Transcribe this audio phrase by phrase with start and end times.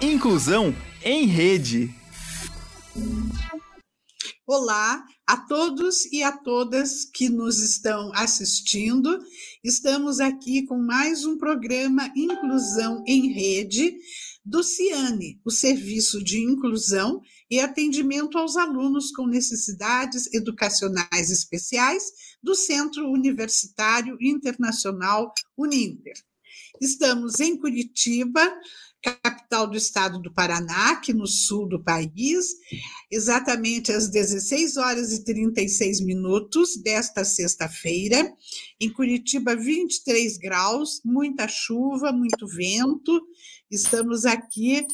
[0.00, 1.92] Inclusão em Rede.
[4.46, 9.18] Olá a todos e a todas que nos estão assistindo.
[9.62, 13.98] Estamos aqui com mais um programa Inclusão em Rede
[14.44, 17.20] do CIANE, o Serviço de Inclusão
[17.50, 22.04] e Atendimento aos Alunos com Necessidades Educacionais Especiais
[22.40, 26.14] do Centro Universitário Internacional Uninter.
[26.80, 28.40] Estamos em Curitiba,
[29.02, 32.54] capital do estado do Paraná, aqui no sul do país,
[33.10, 38.32] exatamente às 16 horas e 36 minutos desta sexta-feira.
[38.80, 43.20] Em Curitiba, 23 graus, muita chuva, muito vento.
[43.70, 44.86] Estamos aqui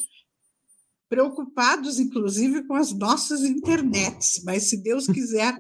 [1.08, 5.56] preocupados, inclusive, com as nossas internets, mas se Deus quiser,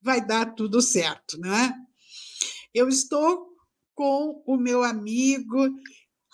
[0.00, 1.74] vai dar tudo certo, não é?
[2.72, 3.54] Eu estou
[3.94, 5.68] com o meu amigo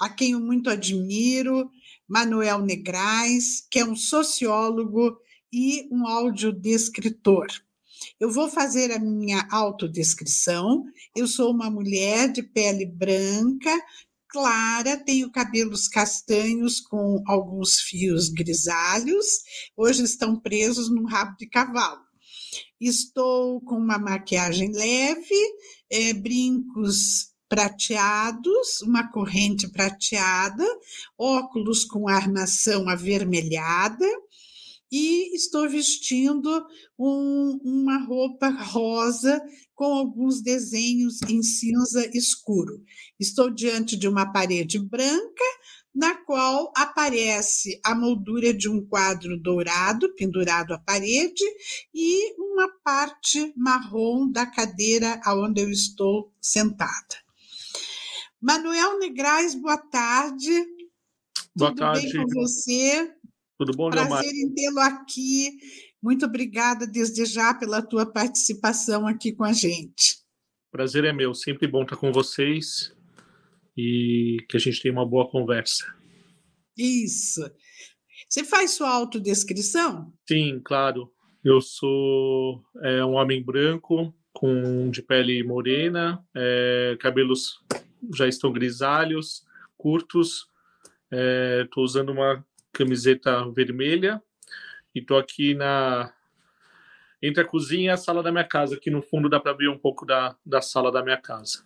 [0.00, 1.70] a quem eu muito admiro,
[2.08, 5.16] Manuel Negrais, que é um sociólogo
[5.52, 7.46] e um audiodescritor.
[8.18, 10.84] Eu vou fazer a minha autodescrição.
[11.14, 13.70] Eu sou uma mulher de pele branca,
[14.26, 19.26] clara, tenho cabelos castanhos com alguns fios grisalhos,
[19.76, 22.00] hoje estão presos num rabo de cavalo.
[22.80, 25.34] Estou com uma maquiagem leve,
[25.90, 30.64] é, brincos prateados, uma corrente prateada,
[31.18, 34.06] óculos com armação avermelhada
[34.90, 36.64] e estou vestindo
[36.96, 39.42] um, uma roupa rosa
[39.74, 42.80] com alguns desenhos em cinza escuro.
[43.18, 45.44] Estou diante de uma parede branca
[45.92, 51.44] na qual aparece a moldura de um quadro dourado pendurado à parede
[51.92, 57.29] e uma parte marrom da cadeira aonde eu estou sentada.
[58.40, 60.50] Manuel Negrais, boa tarde.
[61.54, 62.12] Boa Tudo tarde.
[62.12, 63.14] bem com você?
[63.58, 64.24] Tudo bom, Prazer Leomar?
[64.24, 65.58] em tê-lo aqui.
[66.02, 70.20] Muito obrigada desde já pela tua participação aqui com a gente.
[70.72, 71.34] Prazer é meu.
[71.34, 72.94] Sempre bom estar com vocês
[73.76, 75.84] e que a gente tenha uma boa conversa.
[76.74, 77.42] Isso.
[78.26, 80.10] Você faz sua autodescrição?
[80.26, 81.12] Sim, claro.
[81.44, 87.58] Eu sou é, um homem branco, com de pele morena, é, cabelos
[88.14, 89.46] já estão grisalhos,
[89.76, 90.48] curtos.
[91.62, 94.22] Estou usando uma camiseta vermelha
[94.94, 96.12] e estou aqui na
[97.22, 98.76] entre a cozinha e a sala da minha casa.
[98.76, 101.64] Aqui no fundo dá para ver um pouco da, da sala da minha casa.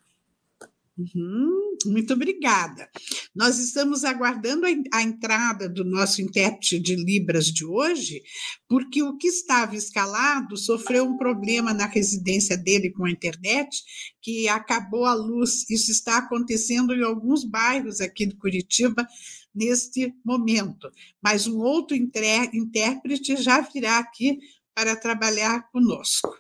[0.98, 2.88] Uhum, muito obrigada.
[3.34, 8.22] Nós estamos aguardando a, a, entrada do nosso intérprete de Libras de hoje,
[8.68, 13.82] porque o que estava escalado sofreu um problema na residência dele com a internet,
[14.20, 15.68] que acabou a luz.
[15.70, 19.06] Isso está acontecendo em alguns bairros aqui de Curitiba
[19.54, 20.90] neste momento.
[21.22, 24.38] Mas um outro intérprete já virá aqui
[24.74, 26.36] para trabalhar conosco.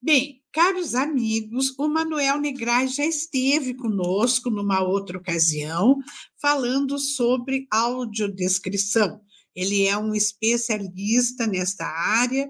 [0.00, 5.98] Bem, caros amigos, o Manuel Negrais já esteve conosco numa outra ocasião,
[6.40, 9.20] falando sobre audiodescrição.
[9.54, 12.48] Ele é um especialista nesta área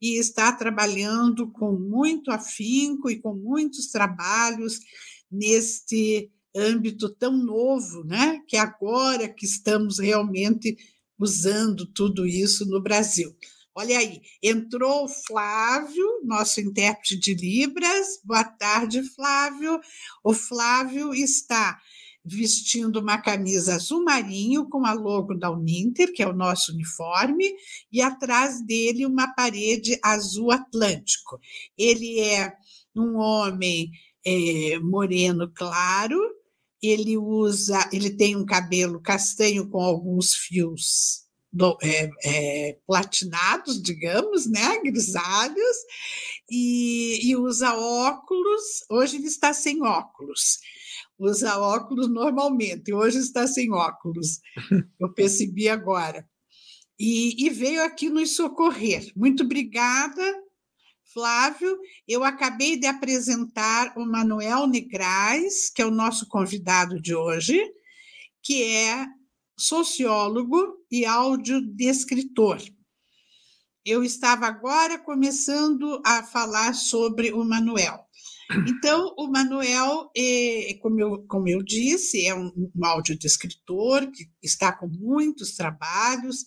[0.00, 4.78] e está trabalhando com muito afinco e com muitos trabalhos
[5.30, 8.40] neste âmbito tão novo, né?
[8.46, 10.76] Que agora que estamos realmente
[11.18, 13.34] usando tudo isso no Brasil.
[13.76, 18.20] Olha aí, entrou o Flávio, nosso intérprete de Libras.
[18.22, 19.80] Boa tarde, Flávio.
[20.22, 21.80] O Flávio está
[22.24, 27.52] vestindo uma camisa azul marinho com a logo da Uninter, que é o nosso uniforme,
[27.90, 31.40] e atrás dele uma parede azul atlântico.
[31.76, 32.54] Ele é
[32.94, 33.90] um homem
[34.24, 36.20] é, moreno claro,
[36.80, 41.24] ele usa, ele tem um cabelo castanho com alguns fios
[41.54, 45.76] do, é, é, platinados, digamos, né, grisalhos,
[46.50, 48.84] e, e, usa óculos.
[48.90, 50.58] Hoje ele está sem óculos.
[51.16, 54.40] Usa óculos normalmente, hoje está sem óculos.
[54.98, 56.28] Eu percebi agora.
[56.98, 59.12] E, e veio aqui nos socorrer.
[59.14, 60.22] Muito obrigada,
[61.12, 61.78] Flávio.
[62.06, 67.60] Eu acabei de apresentar o Manuel Negrais, que é o nosso convidado de hoje,
[68.42, 69.06] que é
[69.56, 72.60] sociólogo e audiodescritor.
[73.84, 78.04] Eu estava agora começando a falar sobre o Manuel.
[78.68, 84.72] Então, o Manuel, é, como, eu, como eu disse, é um, um audiodescritor que está
[84.72, 86.44] com muitos trabalhos.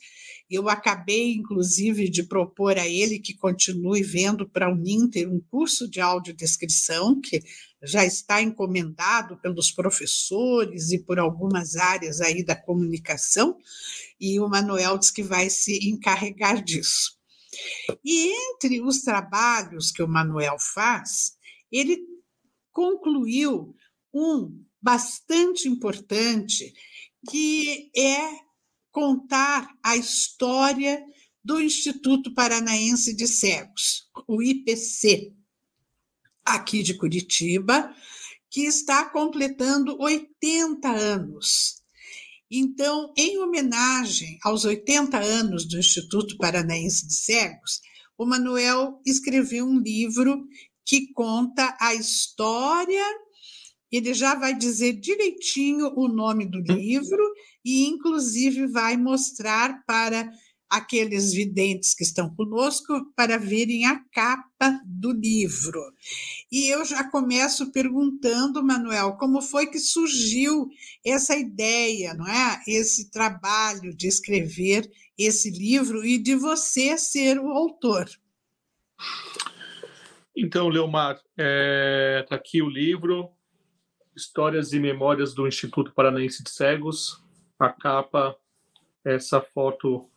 [0.50, 5.90] Eu acabei, inclusive, de propor a ele que continue vendo para o Ninter um curso
[5.90, 7.44] de audiodescrição, que
[7.84, 13.58] já está encomendado pelos professores e por algumas áreas aí da comunicação,
[14.20, 17.18] e o Manuel diz que vai se encarregar disso.
[18.04, 21.34] E entre os trabalhos que o Manuel faz,
[21.72, 22.00] ele
[22.72, 23.76] concluiu
[24.14, 26.74] um bastante importante,
[27.30, 28.47] que é
[28.98, 31.00] contar a história
[31.44, 35.36] do Instituto Paranaense de Cegos, o IPC,
[36.44, 37.94] aqui de Curitiba,
[38.50, 41.76] que está completando 80 anos.
[42.50, 47.82] Então, em homenagem aos 80 anos do Instituto Paranaense de Cegos,
[48.18, 50.44] o Manuel escreveu um livro
[50.84, 53.06] que conta a história.
[53.92, 57.24] Ele já vai dizer direitinho o nome do livro
[57.64, 60.30] e, inclusive, vai mostrar para
[60.70, 65.82] aqueles videntes que estão conosco para verem a capa do livro.
[66.52, 70.68] E eu já começo perguntando, Manuel, como foi que surgiu
[71.06, 72.62] essa ideia, não é?
[72.68, 78.10] Esse trabalho de escrever esse livro e de você ser o autor.
[80.36, 83.32] Então, Leomar, está é, tá aqui o livro
[84.18, 87.24] Histórias e Memórias do Instituto Paranaense de Cegos.
[87.60, 88.36] A capa,
[89.06, 90.10] essa foto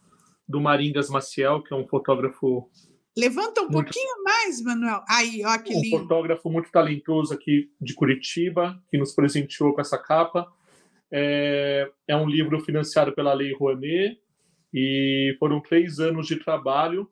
[0.49, 2.69] do Maringas Maciel, que é um fotógrafo.
[3.17, 3.85] Levanta um muito...
[3.85, 5.05] pouquinho mais, Manuel.
[5.08, 5.97] Aí, ó, que lindo.
[5.97, 10.50] Um fotógrafo muito talentoso aqui de Curitiba, que nos presenteou com essa capa.
[11.12, 14.19] É, é um livro financiado pela Lei Rouanet
[14.73, 17.11] e foram três anos de trabalho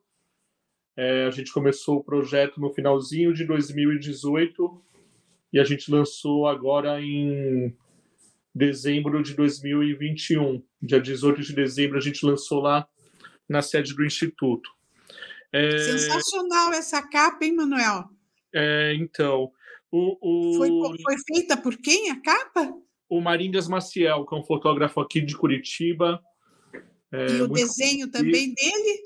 [1.01, 4.81] é, a gente começou o projeto no finalzinho de 2018
[5.51, 7.75] e a gente lançou agora em
[8.53, 10.61] dezembro de 2021.
[10.81, 12.87] Dia 18 de dezembro a gente lançou lá
[13.47, 14.69] na sede do Instituto.
[15.51, 15.77] É...
[15.77, 18.05] Sensacional essa capa, hein, Manuel?
[18.53, 19.51] É, então.
[19.91, 20.57] O, o...
[20.57, 22.71] Foi, foi, feita por quem a capa?
[23.09, 26.21] O Maringas Maciel, que é um fotógrafo aqui de Curitiba.
[27.11, 29.01] É, e o desenho também dele?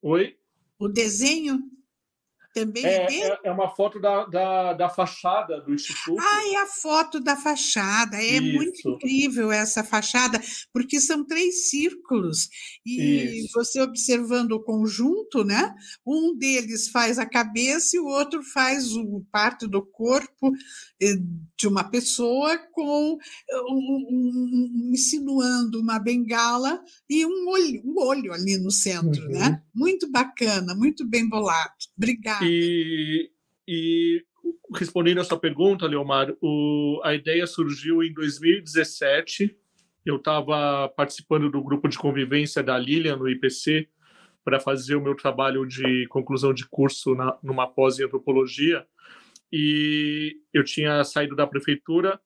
[0.00, 0.36] Oi?
[0.78, 1.60] O desenho
[2.54, 6.20] também é, é, é, uma foto da, da, da, fachada do Instituto.
[6.20, 8.16] Ah, é a foto da fachada.
[8.16, 8.54] É Isso.
[8.54, 10.40] muito incrível essa fachada,
[10.72, 12.48] porque são três círculos.
[12.84, 13.52] E Isso.
[13.54, 15.74] você observando o conjunto, né?
[16.06, 20.52] Um deles faz a cabeça e o outro faz o parte do corpo
[21.00, 21.16] eh,
[21.56, 23.18] de uma pessoa com
[23.52, 29.38] um, um, insinuando uma bengala e um olho, um olho ali no centro, né?
[29.38, 29.50] uhum.
[29.50, 29.62] né?
[29.74, 31.72] Muito bacana, muito bem bolado.
[31.96, 32.37] Obrigada.
[32.44, 33.30] E,
[33.66, 34.24] e
[34.74, 39.56] respondendo a sua pergunta, Leomar, o, a ideia surgiu em 2017.
[40.04, 43.88] Eu estava participando do grupo de convivência da Lilian no IPC
[44.44, 48.86] para fazer o meu trabalho de conclusão de curso na, numa pós em antropologia.
[49.52, 52.20] E eu tinha saído da prefeitura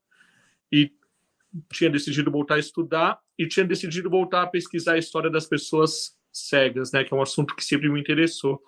[0.70, 0.92] e
[1.72, 6.16] tinha decidido voltar a estudar e tinha decidido voltar a pesquisar a história das pessoas
[6.32, 8.62] cegas, né, que é um assunto que sempre me interessou.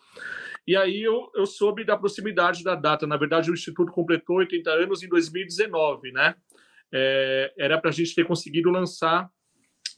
[0.66, 3.06] E aí eu, eu soube da proximidade da data.
[3.06, 6.34] Na verdade, o Instituto completou 80 anos em 2019, né?
[6.93, 9.28] É, era para a gente ter conseguido lançar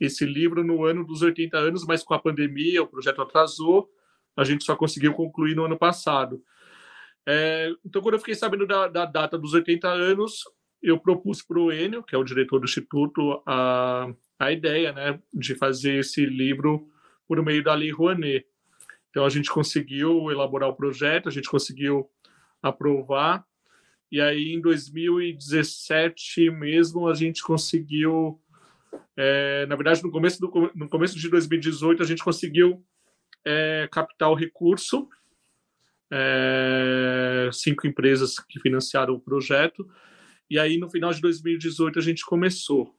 [0.00, 3.88] esse livro no ano dos 80 anos, mas com a pandemia o projeto atrasou,
[4.36, 6.42] a gente só conseguiu concluir no ano passado.
[7.26, 10.42] É, então, quando eu fiquei sabendo da, da, data dos 80 anos,
[10.82, 14.08] eu propus para o Enio, que é o diretor do Instituto, a,
[14.38, 16.88] a ideia né, de fazer esse livro
[17.26, 18.46] por meio da Lei Rouanet.
[19.16, 22.06] Então a gente conseguiu elaborar o projeto, a gente conseguiu
[22.62, 23.46] aprovar,
[24.12, 28.38] e aí em 2017 mesmo a gente conseguiu,
[29.16, 32.84] é, na verdade no começo, do, no começo de 2018 a gente conseguiu
[33.42, 35.08] é, captar o recurso,
[36.12, 39.90] é, cinco empresas que financiaram o projeto,
[40.50, 42.94] e aí no final de 2018 a gente começou.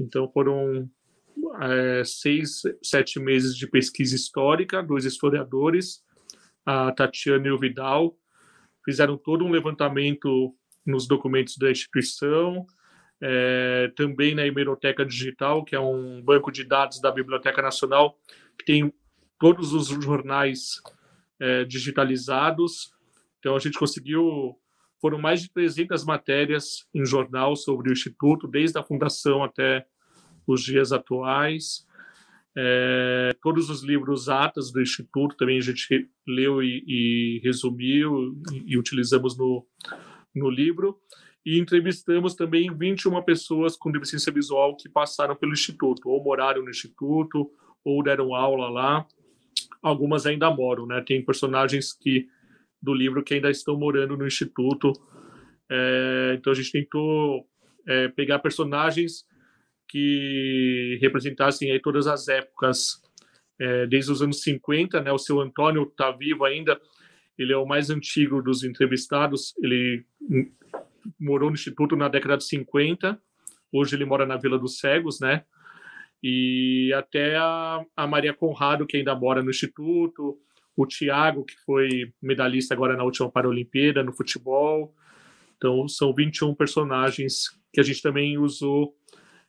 [0.00, 0.90] Então foram
[1.60, 6.02] é, seis, sete meses de pesquisa histórica, dois historiadores,
[6.64, 8.16] a Tatiana e o Vidal,
[8.84, 12.66] fizeram todo um levantamento nos documentos da instituição,
[13.20, 18.18] é, também na Hemeroteca Digital, que é um banco de dados da Biblioteca Nacional,
[18.58, 18.92] que tem
[19.38, 20.80] todos os jornais
[21.40, 22.92] é, digitalizados.
[23.38, 24.58] Então, a gente conseguiu.
[24.98, 29.86] Foram mais de 300 matérias em jornal sobre o Instituto, desde a fundação até
[30.46, 31.86] os dias atuais.
[32.58, 38.72] É, todos os livros atas do Instituto também a gente leu e, e resumiu e,
[38.72, 39.66] e, utilizamos no,
[40.34, 40.98] no livro.
[41.44, 46.70] E entrevistamos também 21 pessoas com deficiência visual que passaram pelo Instituto, ou moraram no
[46.70, 47.50] Instituto,
[47.84, 49.06] ou deram aula lá.
[49.82, 51.00] Algumas ainda moram, né?
[51.06, 52.26] Tem personagens que
[52.82, 54.92] do livro que ainda estão morando no Instituto.
[55.70, 57.46] É, então a gente tentou
[57.86, 59.24] é, pegar personagens
[59.88, 63.02] que representassem aí todas as épocas,
[63.58, 65.12] é, desde os anos 50, né?
[65.12, 66.80] O seu Antônio está vivo ainda,
[67.38, 70.04] ele é o mais antigo dos entrevistados, ele
[71.18, 73.20] morou no Instituto na década de 50,
[73.72, 75.44] hoje ele mora na Vila dos Cegos, né?
[76.22, 80.38] E até a, a Maria Conrado, que ainda mora no Instituto,
[80.76, 84.94] o Tiago, que foi medalhista agora na última Paralimpíada no futebol.
[85.56, 88.94] Então, são 21 personagens que a gente também usou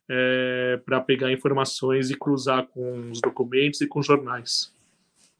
[0.09, 4.71] é, para pegar informações e cruzar com os documentos e com jornais.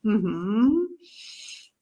[0.04, 0.88] Uhum.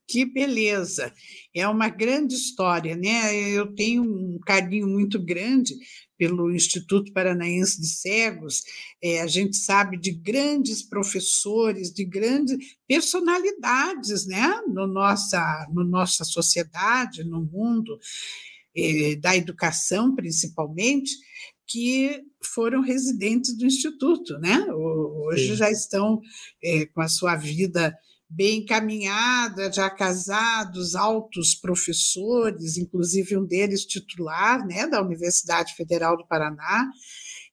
[0.07, 1.11] Que beleza!
[1.53, 3.35] É uma grande história, né?
[3.35, 5.73] Eu tenho um carinho muito grande
[6.17, 8.63] pelo Instituto Paranaense de Cegos.
[9.01, 14.61] É, a gente sabe de grandes professores, de grandes personalidades, né?
[14.67, 17.99] No nossa, no nossa sociedade, no mundo
[18.75, 21.11] é, da educação, principalmente,
[21.67, 22.21] que
[22.53, 24.65] foram residentes do Instituto, né?
[24.71, 25.55] Hoje Sim.
[25.55, 26.19] já estão
[26.63, 27.95] é, com a sua vida
[28.29, 36.27] bem encaminhada, já casados, altos professores, inclusive um deles titular, né, da Universidade Federal do
[36.27, 36.89] Paraná,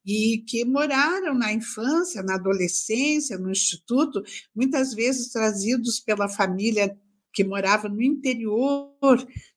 [0.05, 4.23] e que moraram na infância, na adolescência, no instituto,
[4.55, 6.97] muitas vezes trazidos pela família
[7.33, 8.93] que morava no interior,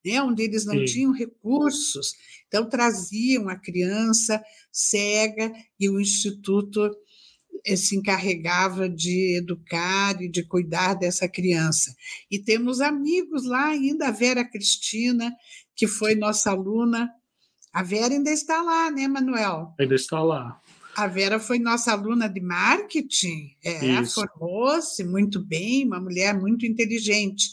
[0.05, 0.85] né, onde eles não Sim.
[0.85, 2.13] tinham recursos.
[2.47, 4.41] Então, traziam a criança
[4.71, 6.89] cega e o instituto
[7.65, 11.93] eh, se encarregava de educar e de cuidar dessa criança.
[12.31, 15.35] E temos amigos lá ainda, a Vera Cristina,
[15.75, 17.09] que foi nossa aluna.
[17.73, 19.73] A Vera ainda está lá, né, Manuel?
[19.77, 20.61] Ainda está lá.
[20.95, 27.49] A Vera foi nossa aluna de marketing, é, formou-se muito bem, uma mulher muito inteligente.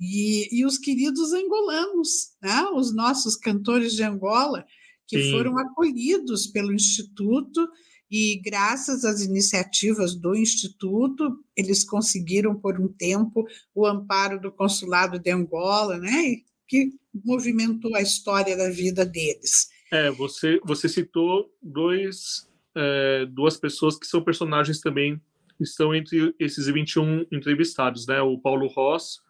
[0.00, 2.62] E, e os queridos angolanos, né?
[2.74, 4.64] os nossos cantores de Angola,
[5.06, 5.32] que Sim.
[5.32, 7.68] foram acolhidos pelo Instituto
[8.10, 15.18] e graças às iniciativas do Instituto, eles conseguiram por um tempo o amparo do consulado
[15.18, 16.36] de Angola, né?
[16.66, 16.92] Que
[17.24, 19.68] movimentou a história da vida deles.
[19.90, 22.47] É, você você citou dois
[22.78, 25.20] é, duas pessoas que são personagens também
[25.60, 28.20] estão entre esses 21 entrevistados, né?
[28.20, 29.20] O Paulo Ross,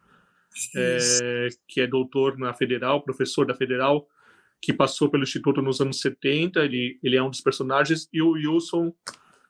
[0.76, 4.06] é, que é doutor na Federal, professor da Federal,
[4.60, 8.32] que passou pelo Instituto nos anos 70, ele, ele é um dos personagens, e o
[8.32, 8.92] Wilson,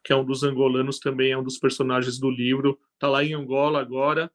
[0.05, 3.35] que é um dos angolanos, também é um dos personagens do livro, está lá em
[3.35, 4.31] Angola agora,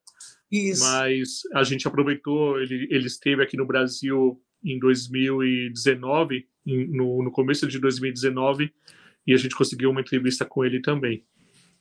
[0.50, 0.84] Isso.
[0.84, 7.30] mas a gente aproveitou, ele, ele esteve aqui no Brasil em 2019, em, no, no
[7.30, 8.72] começo de 2019,
[9.26, 11.24] e a gente conseguiu uma entrevista com ele também.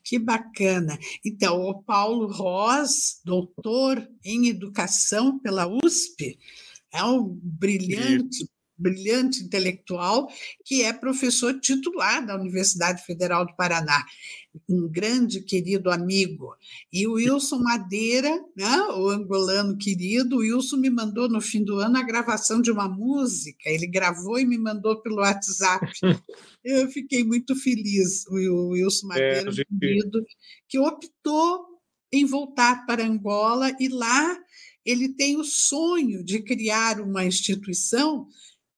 [0.03, 0.97] Que bacana.
[1.25, 6.37] Então, o Paulo Ross, doutor em educação pela USP,
[6.91, 8.47] é um brilhante
[8.83, 10.27] brilhante intelectual,
[10.65, 14.05] que é professor titular da Universidade Federal do Paraná,
[14.69, 16.53] um grande querido amigo.
[16.91, 21.79] E o Wilson Madeira, né, o angolano querido, o Wilson me mandou no fim do
[21.79, 25.87] ano a gravação de uma música, ele gravou e me mandou pelo WhatsApp.
[26.63, 29.79] Eu fiquei muito feliz, o Wilson é, Madeira, é, gente...
[29.79, 30.25] querido,
[30.67, 31.65] que optou
[32.11, 34.37] em voltar para Angola e lá
[34.85, 38.27] ele tem o sonho de criar uma instituição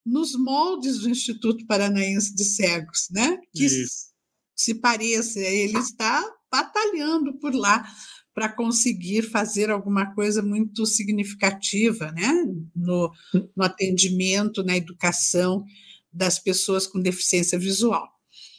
[0.06, 3.40] nos moldes do Instituto Paranaense de Cegos, né?
[3.52, 4.08] que Isso.
[4.56, 7.86] se pareça, ele está batalhando por lá
[8.34, 12.32] para conseguir fazer alguma coisa muito significativa né?
[12.76, 13.12] no,
[13.56, 15.66] no atendimento, na educação
[16.12, 18.08] das pessoas com deficiência visual.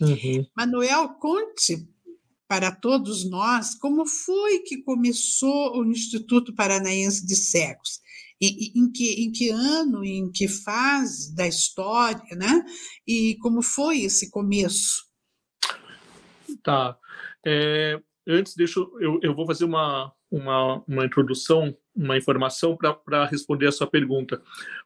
[0.01, 0.47] Uhum.
[0.57, 1.89] Manuel, conte
[2.49, 8.01] para todos nós como foi que começou o Instituto Paranaense de Cegos
[8.41, 12.65] em, que, em que ano, em que fase da história, né?
[13.07, 15.07] E como foi esse começo?
[16.63, 16.97] Tá.
[17.45, 23.69] É, antes, deixa eu, eu vou fazer uma, uma, uma introdução, uma informação para responder
[23.69, 24.43] a sua pergunta.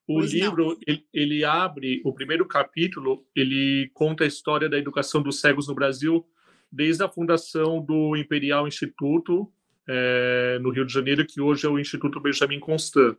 [0.07, 5.23] O pois livro, ele, ele, abre, o primeiro capítulo, ele conta a história da educação
[5.23, 6.27] dos cegos no Brasil
[6.71, 9.51] desde a fundação do Imperial Instituto,
[9.89, 13.17] é, no Rio de Janeiro, que hoje é o Instituto Benjamin Constant.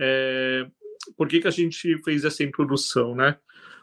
[0.00, 0.66] É,
[1.16, 3.36] por que, que a gente fez essa introdução, né?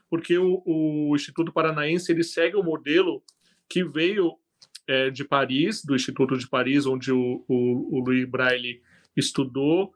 [0.10, 3.22] Porque o, o Instituto Paranaense ele segue o modelo
[3.70, 4.34] que veio
[4.88, 8.82] é, de Paris, do Instituto de Paris, onde o, o, o Louis Braille
[9.16, 9.94] estudou,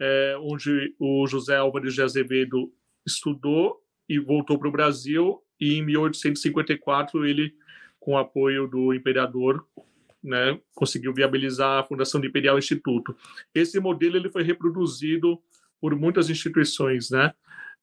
[0.00, 2.72] é, onde o José Álvares de Azevedo
[3.06, 7.54] estudou e voltou para o Brasil, e em 1854 ele,
[8.00, 9.64] com apoio do imperador,
[10.22, 13.16] né, conseguiu viabilizar a fundação do Imperial Instituto.
[13.54, 15.40] Esse modelo ele foi reproduzido
[15.84, 17.30] por muitas instituições, né,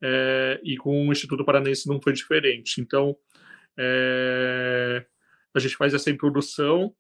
[0.02, 2.82] é, e com o Instituto Paranense não foi diferente.
[2.82, 3.16] Então,
[3.78, 5.06] é,
[5.54, 6.96] a gente faz essa introdução,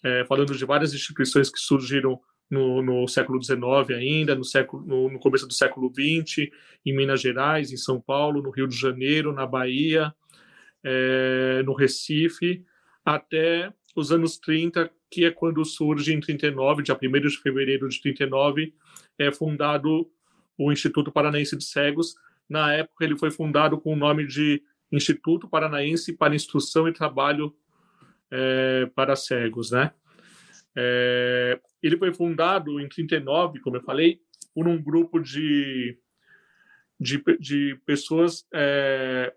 [0.00, 5.10] é, falando de várias instituições que surgiram no, no século XIX ainda, no, século, no,
[5.10, 6.48] no, começo do século XX,
[6.86, 10.14] em Minas Gerais, em São Paulo, no Rio de Janeiro, na Bahia,
[10.84, 12.64] é, no Recife,
[13.04, 18.00] até os anos 30, que é quando surge em 39, dia 1 de fevereiro de
[18.00, 18.72] 39,
[19.18, 20.08] é fundado
[20.58, 22.14] o Instituto Paranaense de Cegos.
[22.48, 27.54] Na época, ele foi fundado com o nome de Instituto Paranaense para Instrução e Trabalho
[28.30, 29.92] é, para Cegos, né?
[30.76, 34.20] É, ele foi fundado em 39, como eu falei,
[34.54, 35.98] por um grupo de,
[36.98, 39.32] de, de pessoas é,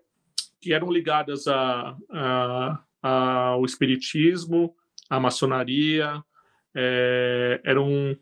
[0.60, 4.74] que eram ligadas a, a, ao espiritismo,
[5.08, 6.22] à maçonaria,
[6.74, 8.16] é, eram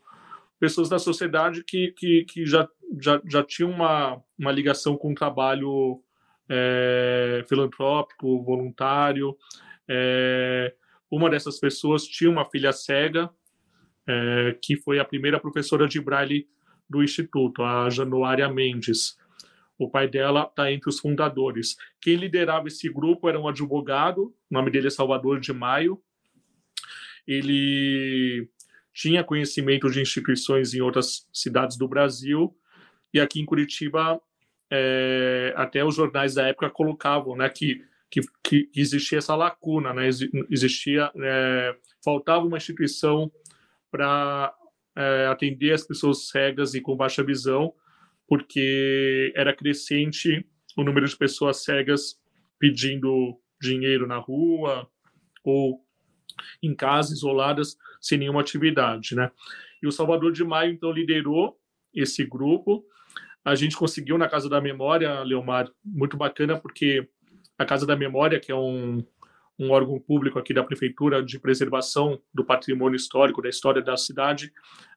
[0.58, 2.68] pessoas da sociedade que, que, que já,
[3.00, 6.02] já, já tinham uma, uma ligação com o trabalho
[6.48, 9.36] é, filantrópico, voluntário.
[9.88, 10.74] É,
[11.10, 13.30] uma dessas pessoas tinha uma filha cega,
[14.06, 16.48] é, que foi a primeira professora de braille
[16.88, 19.16] do Instituto, a Januária Mendes.
[19.78, 21.76] O pai dela está entre os fundadores.
[22.00, 26.00] Quem liderava esse grupo era um advogado, o nome dele é Salvador de Maio.
[27.26, 28.48] Ele
[28.94, 32.56] tinha conhecimento de instituições em outras cidades do Brasil
[33.12, 34.20] e aqui em Curitiba
[34.70, 40.08] é, até os jornais da época colocavam né, que, que, que existia essa lacuna, né,
[40.50, 43.30] existia é, faltava uma instituição
[43.90, 44.54] para
[44.96, 47.72] é, atender as pessoas cegas e com baixa visão
[48.26, 50.44] porque era crescente
[50.76, 52.20] o número de pessoas cegas
[52.58, 54.88] pedindo dinheiro na rua
[55.44, 55.80] ou
[56.62, 59.30] em casas isoladas sem nenhuma atividade, né?
[59.82, 61.58] E o Salvador de Maio então liderou
[61.94, 62.84] esse grupo.
[63.46, 67.08] A gente conseguiu na Casa da Memória, Leomar, muito bacana porque
[67.56, 69.02] a Casa da Memória, que é um,
[69.58, 74.52] um órgão público aqui da prefeitura de preservação do patrimônio histórico da história da cidade,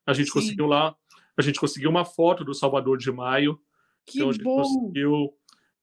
[0.05, 0.33] a gente Sim.
[0.33, 0.95] conseguiu lá
[1.39, 3.57] a gente conseguiu uma foto do Salvador de Maio.
[4.05, 4.61] Que então a gente bom.
[4.61, 5.33] conseguiu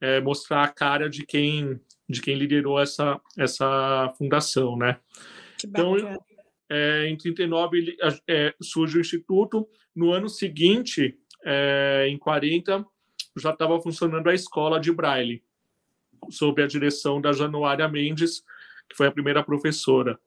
[0.02, 5.00] é, mostrar a cara de quem de quem liderou essa essa fundação, né?
[5.58, 5.96] Que então,
[6.70, 7.96] é, em 39 ele,
[8.28, 9.66] é, surge o instituto.
[9.94, 12.84] No ano seguinte, é, em 40,
[13.36, 15.44] já estava funcionando a escola de Braille,
[16.28, 18.42] sob a direção da Januária Mendes,
[18.88, 20.18] que foi a primeira professora.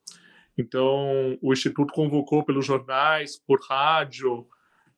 [0.57, 4.47] Então, o instituto convocou pelos jornais, por rádio,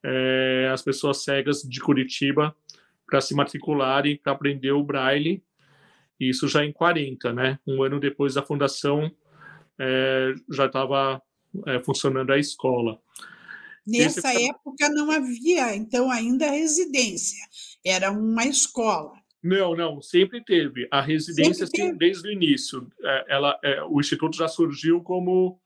[0.03, 2.55] é, as pessoas cegas de Curitiba
[3.07, 5.43] para se matricularem para aprender o braille.
[6.19, 7.59] Isso já em 40, né?
[7.65, 9.11] Um ano depois da fundação,
[9.77, 11.21] é, já estava
[11.67, 12.99] é, funcionando a escola.
[13.85, 14.49] Nessa Esse...
[14.49, 17.43] época não havia, então, ainda residência,
[17.85, 19.13] era uma escola.
[19.43, 20.87] Não, não, sempre teve.
[20.91, 22.87] A residência, sim, desde o início.
[23.01, 25.59] É, ela, é, o Instituto já surgiu como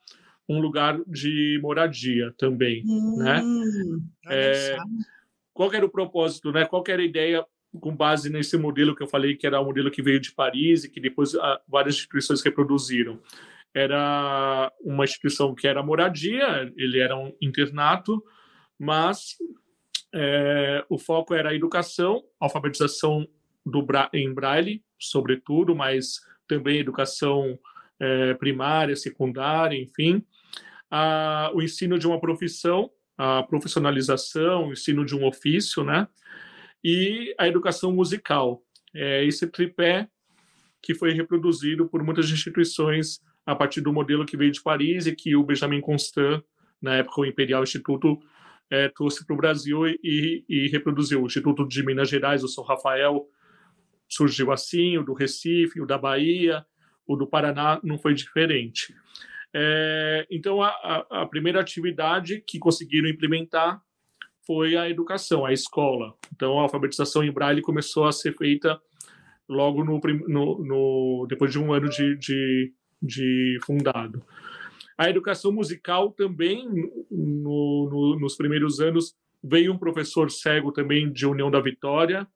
[0.47, 3.43] um lugar de moradia também, hum, né?
[4.29, 4.77] É,
[5.53, 6.65] qual era o propósito, né?
[6.65, 7.45] Qual era a ideia
[7.81, 10.83] com base nesse modelo que eu falei que era o modelo que veio de Paris
[10.83, 13.19] e que depois ah, várias instituições reproduziram?
[13.75, 18.23] Era uma instituição que era moradia, ele era um internato,
[18.79, 19.35] mas
[20.13, 23.27] é, o foco era a educação, alfabetização
[23.65, 27.59] do Bra em Braille, sobretudo, mas também educação
[27.99, 30.25] é, primária, secundária, enfim,
[30.89, 36.07] a, o ensino de uma profissão, a profissionalização, o ensino de um ofício, né?
[36.81, 38.61] E a educação musical.
[38.93, 40.07] É esse tripé
[40.81, 45.15] que foi reproduzido por muitas instituições a partir do modelo que veio de Paris e
[45.15, 46.43] que o Benjamin Constant,
[46.81, 48.19] na época o Imperial Instituto,
[48.69, 51.21] é, trouxe para o Brasil e, e, reproduziu.
[51.21, 53.27] O Instituto de Minas Gerais, o São Rafael,
[54.07, 56.65] surgiu assim, o do Recife, o da Bahia,
[57.05, 58.93] o do Paraná não foi diferente.
[59.53, 63.81] É, então, a, a, primeira atividade que conseguiram implementar
[64.45, 66.13] foi a educação, a escola.
[66.33, 68.79] Então, a alfabetização em braille começou a ser feita
[69.47, 72.73] logo no, no, no depois de um ano de, de,
[73.05, 74.25] de, fundado.
[74.97, 76.67] A educação musical também,
[77.11, 79.13] no, nos primeiros anos,
[79.43, 82.27] veio um professor cego também de União da Vitória,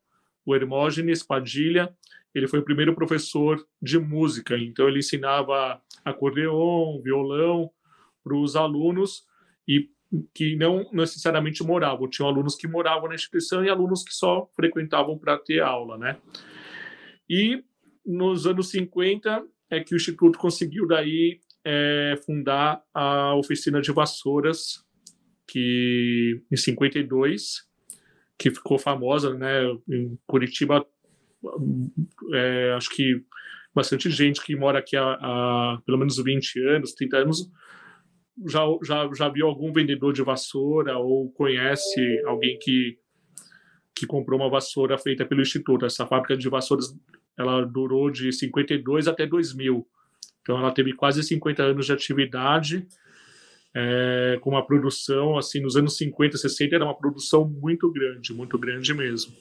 [0.45, 1.93] o Hermógenes Padilha,
[2.33, 7.71] ele foi o primeiro professor de música, então ele ensinava acordeon, violão
[8.23, 9.23] para os alunos
[9.67, 9.89] e
[10.33, 15.17] que não necessariamente moravam, tinham alunos que moravam na instituição e alunos que só frequentavam
[15.17, 16.17] para ter aula, né?
[17.29, 17.63] E
[18.05, 24.83] nos anos 50 é que o instituto conseguiu daí é, fundar a oficina de vassouras
[25.47, 27.67] que em 52
[28.37, 29.63] que ficou famosa, né?
[29.89, 30.85] Em Curitiba,
[32.33, 33.21] é, acho que
[33.75, 37.51] bastante gente que mora aqui há, há, pelo menos 20 anos, 30 anos,
[38.47, 42.97] já, já, já viu algum vendedor de vassoura ou conhece alguém que,
[43.93, 45.85] que comprou uma vassoura feita pelo Instituto.
[45.85, 46.95] Essa fábrica de vassouras
[47.39, 49.87] ela durou de 52 até 2000.
[50.41, 52.85] Então, ela teve quase 50 anos de atividade
[53.73, 58.57] é, com uma produção, assim, nos anos 50, 60, era uma produção muito grande, muito
[58.57, 59.33] grande mesmo.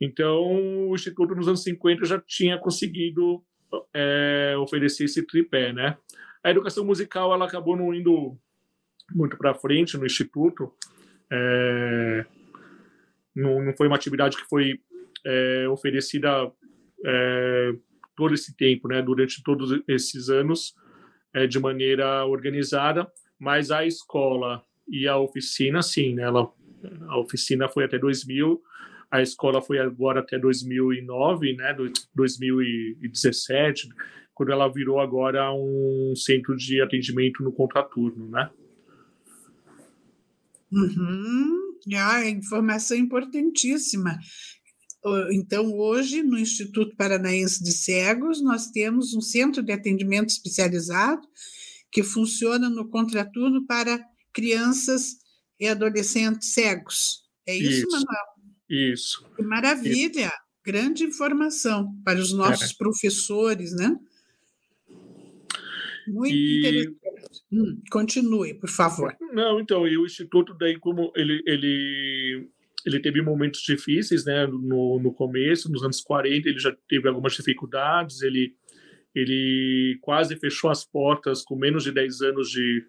[0.00, 3.42] Então, o Instituto, nos anos 50, já tinha conseguido
[3.92, 5.96] é, oferecer esse tripé, né?
[6.42, 8.38] A educação musical, ela acabou não indo
[9.14, 10.72] muito para frente no Instituto,
[11.32, 12.26] é,
[13.34, 14.80] não, não, foi uma atividade que foi
[15.24, 16.50] é, oferecida
[17.04, 17.72] é,
[18.16, 19.02] todo esse tempo, né?
[19.02, 20.74] Durante todos esses anos,
[21.32, 26.22] é, de maneira organizada, mas a escola e a oficina, sim, né?
[26.22, 26.48] Ela,
[27.08, 28.62] a oficina foi até 2000,
[29.10, 31.76] a escola foi agora até 2009, né?
[32.14, 33.88] 2017,
[34.34, 38.50] quando ela virou agora um centro de atendimento no contraturno, né?
[40.72, 41.76] Uhum.
[41.96, 44.18] Ah, informação importantíssima.
[45.30, 51.26] Então, hoje, no Instituto Paranaense de Cegos, nós temos um centro de atendimento especializado
[51.92, 55.18] que funciona no contraturno para crianças
[55.60, 57.22] e adolescentes cegos.
[57.46, 58.24] É isso, isso Manuel?
[58.68, 59.30] Isso.
[59.36, 60.26] Que maravilha!
[60.26, 60.44] Isso.
[60.64, 62.74] Grande informação para os nossos é.
[62.78, 63.98] professores, né?
[66.08, 66.60] Muito e...
[66.60, 67.04] interessante.
[67.52, 69.14] Hum, continue, por favor.
[69.32, 72.48] Não, então, e o Instituto, daí, como ele, ele
[72.84, 77.34] ele teve momentos difíceis, né, no, no começo, nos anos 40, ele já teve algumas
[77.34, 78.54] dificuldades, ele,
[79.14, 82.84] ele quase fechou as portas com menos de 10 anos de,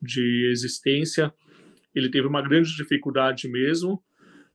[0.00, 1.32] de existência,
[1.94, 4.02] ele teve uma grande dificuldade mesmo,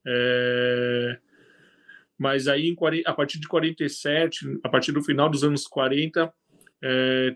[0.06, 1.20] é,
[2.18, 2.76] mas aí em,
[3.06, 6.34] a partir de 47, a partir do final dos anos 40,
[6.84, 7.36] é,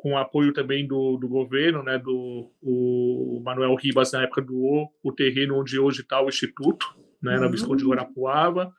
[0.00, 5.12] com apoio também do, do governo, né, do o Manuel Ribas, na época doou o
[5.12, 6.86] terreno onde hoje está o Instituto,
[7.22, 7.90] né, na Visconde de uhum.
[7.90, 8.72] Guarapuava,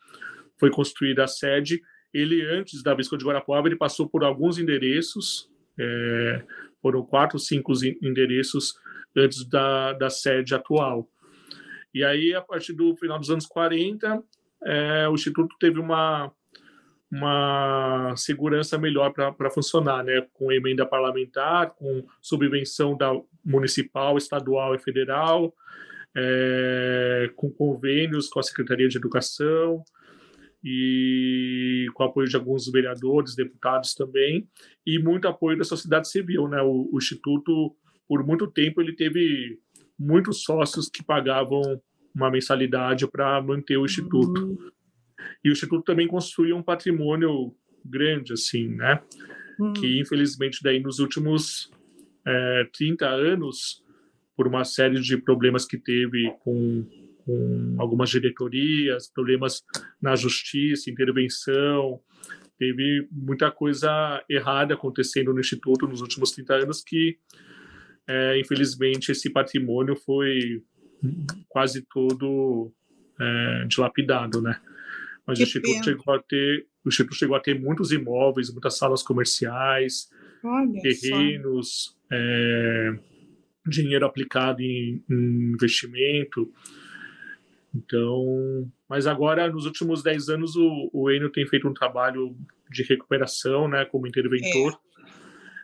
[0.60, 1.80] foi construída a sede.
[2.12, 5.48] Ele, antes da Visconde de Guarapuava, ele passou por alguns endereços,
[5.80, 6.44] é,
[6.82, 8.74] foram quatro, cinco endereços
[9.16, 11.08] antes da, da sede atual.
[11.94, 14.24] E aí, a partir do final dos anos 40,
[14.64, 16.32] é, o Instituto teve uma
[17.12, 20.26] uma segurança melhor para funcionar, né?
[20.34, 23.12] com emenda parlamentar, com subvenção da
[23.44, 25.54] municipal, estadual e federal,
[26.16, 29.84] é, com convênios com a Secretaria de Educação
[30.64, 34.48] e com apoio de alguns vereadores, deputados também,
[34.86, 36.48] e muito apoio da sociedade civil.
[36.48, 36.62] Né?
[36.62, 37.76] O, o Instituto,
[38.08, 39.60] por muito tempo, ele teve
[40.00, 41.62] muitos sócios que pagavam
[42.16, 44.46] uma mensalidade para manter o Instituto.
[44.46, 44.72] Uhum.
[45.44, 47.54] E o Instituto também construiu um patrimônio
[47.84, 49.02] grande, assim, né?
[49.60, 49.74] Hum.
[49.74, 51.72] Que, infelizmente, daí nos últimos
[52.26, 53.84] é, 30 anos,
[54.36, 56.86] por uma série de problemas que teve com,
[57.26, 59.64] com algumas diretorias, problemas
[60.02, 62.00] na justiça, intervenção,
[62.58, 67.18] teve muita coisa errada acontecendo no Instituto nos últimos 30 anos que,
[68.08, 70.64] é, infelizmente, esse patrimônio foi
[71.50, 72.72] quase todo
[73.20, 74.60] é, dilapidado, né?
[75.32, 78.78] Mas que o Instituto chegou a ter o Instituto chegou a ter muitos imóveis, muitas
[78.78, 80.10] salas comerciais,
[80.44, 82.94] Olha terrenos, é,
[83.68, 86.52] dinheiro aplicado em, em, investimento.
[87.74, 92.36] Então, mas agora, nos últimos 10 anos, o, o Enio tem feito um trabalho
[92.70, 94.80] de recuperação, né, como interventor.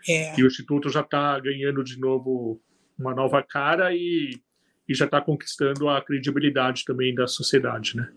[0.07, 0.13] É.
[0.13, 0.39] É.
[0.39, 2.61] E o Instituto já está ganhando de novo
[2.97, 4.39] uma nova cara e,
[4.87, 8.09] e já está conquistando a credibilidade também da sociedade, né?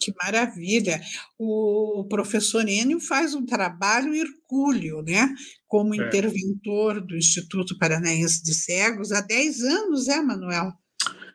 [0.00, 1.00] Que maravilha!
[1.38, 5.34] O professor Enio faz um trabalho hercúleo, né?
[5.66, 6.06] Como é.
[6.06, 10.72] interventor do Instituto Paranaense de Cegos há 10 anos, é, Manuel?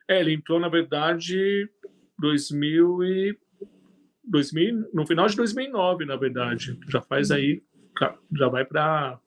[0.08, 1.70] É, ele entrou, na verdade,
[2.20, 3.38] 2000 e
[4.24, 6.78] 2000, no final de 2009, na verdade.
[6.88, 7.64] Já faz aí,
[8.38, 9.20] já vai para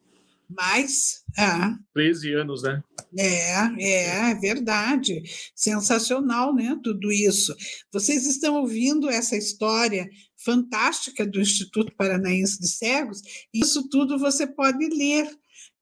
[0.57, 1.23] Mas.
[1.39, 1.75] É.
[1.95, 2.83] 13 anos, né?
[3.19, 5.23] É, é, é verdade.
[5.55, 6.79] Sensacional, né?
[6.83, 7.55] Tudo isso.
[7.93, 10.09] Vocês estão ouvindo essa história
[10.45, 13.23] fantástica do Instituto Paranaense de Cegos,
[13.55, 15.31] isso tudo você pode ler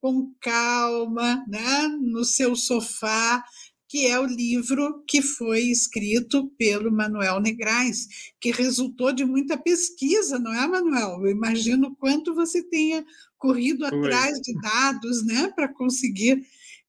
[0.01, 1.89] com calma, né?
[2.01, 3.45] no seu sofá,
[3.91, 8.07] que é o livro que foi escrito pelo Manuel Negrais,
[8.41, 11.19] que resultou de muita pesquisa, não é, Manuel?
[11.25, 13.05] Eu imagino quanto você tenha
[13.37, 13.99] corrido foi.
[13.99, 16.41] atrás de dados né, para conseguir.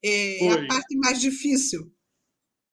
[0.03, 1.91] É, a parte mais difícil.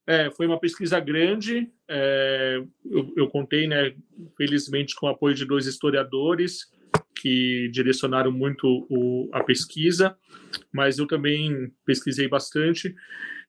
[0.07, 1.73] É, foi uma pesquisa grande.
[1.89, 3.95] É, eu, eu, contei, né,
[4.37, 6.67] felizmente, com o apoio de dois historiadores
[7.15, 10.17] que direcionaram muito o, a pesquisa,
[10.71, 12.95] mas eu também pesquisei bastante.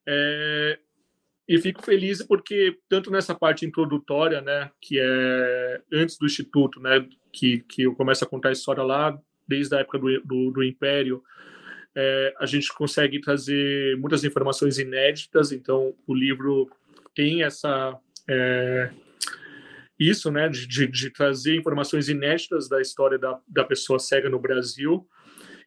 [0.06, 0.78] É,
[1.48, 7.06] e fico feliz porque tanto nessa parte introdutória, né, que é antes do instituto, né,
[7.32, 10.62] que que eu começo a contar a história lá desde a época do, do, do
[10.62, 11.22] Império,
[11.94, 15.50] é, a gente consegue trazer muitas informações inéditas.
[15.50, 16.70] Então, o livro
[17.14, 18.90] tem essa é,
[19.98, 24.38] isso, né, de, de, de, trazer informações inéditas da história da, da pessoa cega no
[24.38, 25.06] Brasil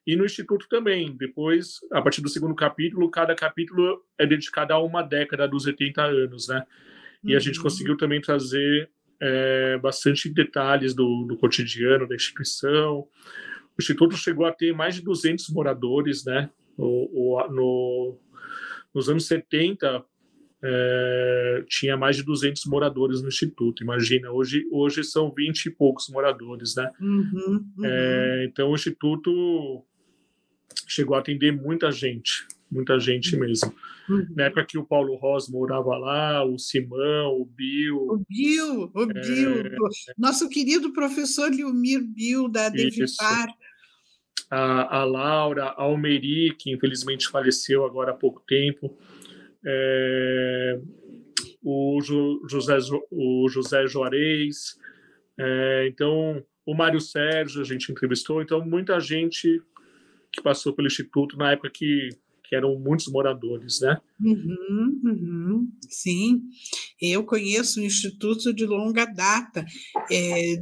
[0.06, 1.16] e no Instituto também.
[1.16, 6.02] Depois, a partir do segundo capítulo, cada capítulo é dedicado a uma década dos 80
[6.02, 6.64] anos, né?
[7.24, 7.38] E uhum.
[7.38, 7.64] a gente uhum.
[7.64, 8.90] conseguiu também trazer
[9.22, 13.00] é, bastante detalhes do, do cotidiano da instituição.
[13.00, 16.50] O Instituto chegou a ter mais de 200 moradores, né?
[16.78, 18.20] O, o, no,
[18.94, 20.04] nos anos 70,
[20.66, 23.84] é, tinha mais de 200 moradores no Instituto.
[23.84, 26.92] Imagina, hoje, hoje são 20 e poucos moradores, né?
[27.00, 27.86] Uhum, uhum.
[27.86, 29.86] É, então, o Instituto
[30.88, 33.74] chegou a atender muita gente, muita gente mesmo.
[34.10, 34.28] Uhum.
[34.36, 37.98] Na época que o Paulo Ross morava lá, o Simão, o Bill.
[37.98, 39.06] O Bill, o é...
[39.14, 39.64] Bill.
[40.18, 43.48] Nosso querido professor Liumir Bill, da Devipar.
[44.50, 48.98] A, a Laura, a Almeri, que infelizmente faleceu agora há pouco tempo.
[49.66, 50.80] É...
[51.64, 52.00] O,
[52.50, 52.78] José,
[53.10, 54.78] o José Juarez.
[55.40, 55.88] É...
[55.88, 58.42] Então, o Mário Sérgio, a gente entrevistou.
[58.42, 59.62] Então, muita gente
[60.34, 62.10] que passou pelo Instituto na época que,
[62.44, 63.98] que eram muitos moradores, né?
[64.20, 66.42] Uhum, uhum, sim,
[67.00, 69.64] eu conheço o Instituto de longa data.
[70.12, 70.56] É,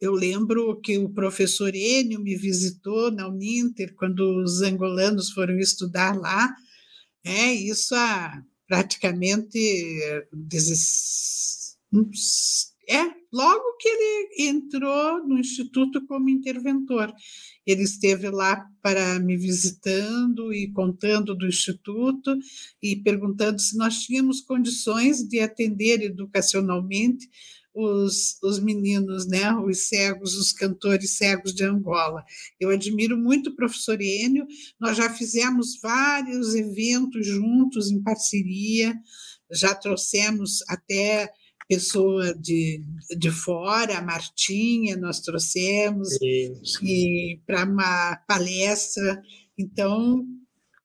[0.00, 6.16] eu lembro que o professor Enio me visitou na Uninter quando os angolanos foram estudar
[6.16, 6.52] lá.
[7.24, 9.58] É isso há praticamente
[12.88, 17.12] é logo que ele entrou no instituto como interventor.
[17.66, 22.36] Ele esteve lá para me visitando e contando do instituto
[22.82, 27.28] e perguntando se nós tínhamos condições de atender educacionalmente
[27.76, 32.24] os, os meninos, né, os cegos, os cantores cegos de Angola.
[32.58, 34.46] Eu admiro muito o professor Enio,
[34.80, 38.94] nós já fizemos vários eventos juntos, em parceria,
[39.52, 41.30] já trouxemos até
[41.68, 42.80] pessoa de,
[43.18, 46.08] de fora, a Martinha, nós trouxemos,
[47.44, 49.20] para uma palestra.
[49.58, 50.24] Então,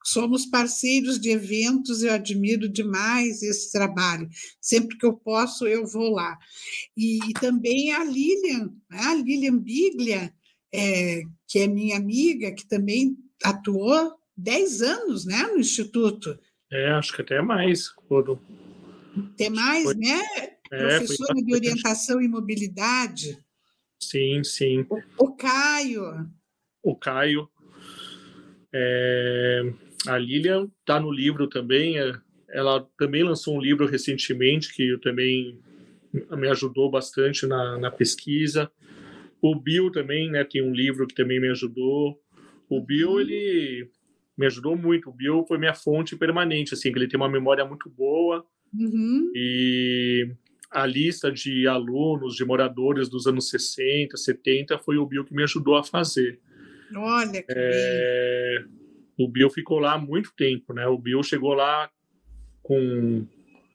[0.04, 4.28] somos parceiros de eventos, eu admiro demais esse trabalho.
[4.60, 6.38] Sempre que eu posso, eu vou lá.
[6.98, 10.34] E, e também a Lilian, né, a Lilian Biglia,
[10.74, 16.39] é, que é minha amiga, que também atuou 10 anos né, no Instituto.
[16.72, 17.89] É, acho que até mais.
[18.08, 18.39] Foram.
[19.34, 19.96] Até mais, foi...
[19.96, 20.22] né?
[20.72, 23.38] É, Professora de Orientação e Mobilidade.
[24.02, 24.86] Sim, sim.
[24.90, 26.30] O, o Caio.
[26.82, 27.50] O Caio.
[28.74, 29.74] É,
[30.08, 32.00] a Lilian está no livro também.
[32.00, 32.14] É,
[32.50, 35.60] ela também lançou um livro recentemente que eu também
[36.14, 38.72] me ajudou bastante na, na pesquisa.
[39.42, 42.20] O Bill também, né, tem um livro que também me ajudou.
[42.70, 43.20] O Bill, uhum.
[43.20, 43.90] ele
[44.38, 45.10] me ajudou muito.
[45.10, 48.46] O Bill foi minha fonte permanente, assim, que ele tem uma memória muito boa.
[48.74, 49.32] Uhum.
[49.36, 50.30] E
[50.72, 55.44] a lista de alunos, de moradores dos anos 60, 70, foi o Bill que me
[55.44, 56.40] ajudou a fazer.
[56.96, 58.64] Olha que é,
[59.18, 60.88] O Bill ficou lá há muito tempo, né?
[60.88, 61.90] O Bill chegou lá
[62.64, 63.28] com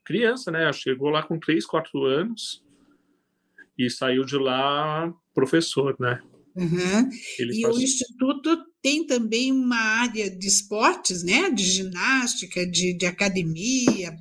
[0.05, 0.73] criança, né?
[0.73, 2.65] Chegou lá com 3, 4 anos
[3.79, 6.21] e saiu de lá professor, né?
[6.55, 7.11] Uhum.
[7.39, 7.77] E faz...
[7.77, 11.51] o Instituto tem também uma área de esportes, né?
[11.51, 14.17] De ginástica, de, de academia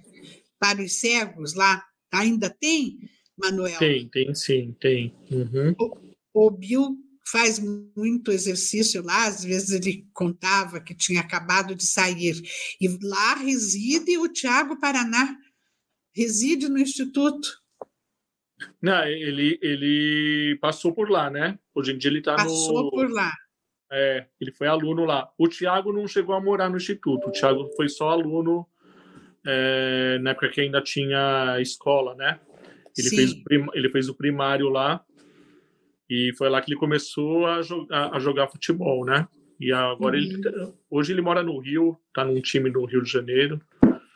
[0.59, 1.81] para os cegos lá.
[2.11, 2.97] Ainda tem,
[3.37, 3.77] Manuel?
[3.79, 5.13] Tem, tem sim, tem.
[5.31, 5.75] Uhum.
[6.33, 11.85] O, o Bill faz muito exercício lá, às vezes ele contava que tinha acabado de
[11.85, 12.35] sair.
[12.79, 15.35] E lá reside o Tiago Paraná,
[16.15, 17.47] reside no Instituto.
[18.81, 21.59] Não, ele, ele passou por lá, né?
[21.73, 22.37] Hoje em dia ele está no...
[22.37, 23.31] Passou por lá.
[23.91, 25.29] É, ele foi aluno lá.
[25.37, 27.27] O Tiago não chegou a morar no instituto.
[27.27, 28.67] O Tiago foi só aluno
[29.45, 32.39] é, na época que ainda tinha escola, né?
[32.97, 35.03] Ele fez, prim, ele fez o primário lá
[36.09, 39.27] e foi lá que ele começou a, jogar, a jogar futebol, né?
[39.59, 40.23] E agora uhum.
[40.23, 43.61] ele hoje ele mora no Rio, tá num time do Rio de Janeiro.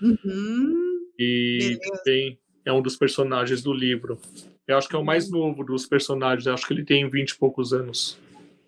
[0.01, 0.99] Uhum.
[1.17, 4.17] E tem, é um dos personagens do livro.
[4.67, 5.39] Eu acho que é o mais uhum.
[5.39, 8.17] novo dos personagens, eu acho que ele tem 20 e poucos anos.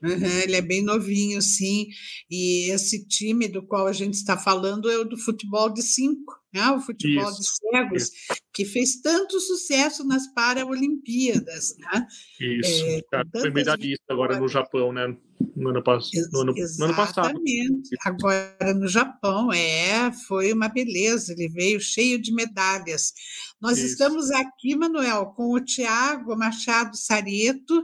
[0.04, 1.88] Uhum, ele é bem novinho, sim.
[2.30, 6.34] E esse time do qual a gente está falando é o do futebol de cinco,
[6.52, 6.72] né?
[6.72, 8.12] o futebol isso, de cegos, isso.
[8.52, 11.76] que fez tanto sucesso nas Paralimpíadas.
[11.78, 12.08] Né?
[12.40, 12.84] Isso,
[13.14, 15.16] é, foi medalhista agora no Japão, né?
[15.56, 15.84] No ano,
[16.32, 17.28] no ano, no ano passado.
[17.30, 17.90] Exatamente.
[18.04, 23.12] Agora no Japão, é, foi uma beleza, ele veio cheio de medalhas.
[23.60, 23.88] Nós isso.
[23.88, 27.84] estamos aqui, Manuel, com o Tiago Machado Sareto,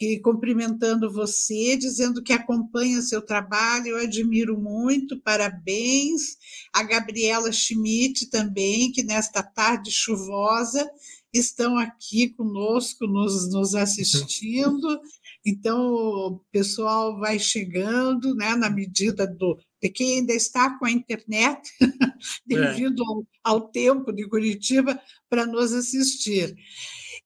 [0.00, 6.36] e cumprimentando você, dizendo que acompanha seu trabalho, eu admiro muito, parabéns.
[6.72, 10.88] A Gabriela Schmidt também, que nesta tarde chuvosa
[11.32, 15.00] estão aqui conosco, nos, nos assistindo.
[15.44, 19.58] Então, o pessoal vai chegando, né, na medida do.
[19.80, 21.70] De quem ainda está com a internet,
[22.46, 23.06] devido é.
[23.06, 26.56] ao, ao tempo de Curitiba, para nos assistir.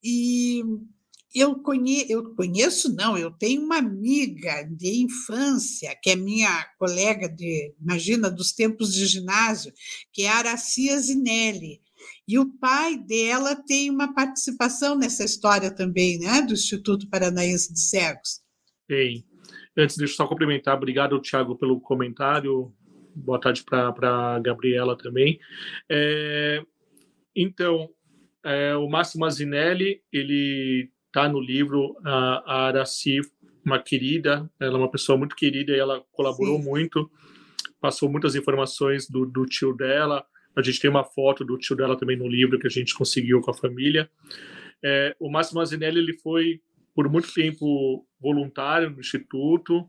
[0.04, 0.62] E
[1.34, 7.28] eu, conhe, eu conheço, não, eu tenho uma amiga de infância, que é minha colega
[7.28, 9.72] de, imagina, dos tempos de ginásio,
[10.12, 11.80] que é Aracia Zinelli.
[12.26, 17.80] E o pai dela tem uma participação nessa história também, né, do Instituto Paranaense de
[17.80, 18.40] Cegos.
[18.86, 19.24] Tem.
[19.76, 20.76] Antes, deixa eu só complementar.
[20.76, 22.72] Obrigado, Tiago, pelo comentário.
[23.14, 25.38] Boa tarde para a Gabriela também.
[25.90, 26.62] É,
[27.34, 27.88] então,
[28.44, 33.20] é, o Máximo Azinelli, ele tá no livro a, a Araci,
[33.64, 36.64] uma querida, ela é uma pessoa muito querida e ela colaborou Sim.
[36.64, 37.10] muito,
[37.80, 40.24] passou muitas informações do, do tio dela.
[40.56, 43.40] A gente tem uma foto do tio dela também no livro que a gente conseguiu
[43.40, 44.10] com a família.
[44.82, 46.60] É, o Máximo Azinelli ele foi
[46.94, 49.88] por muito tempo voluntário no instituto.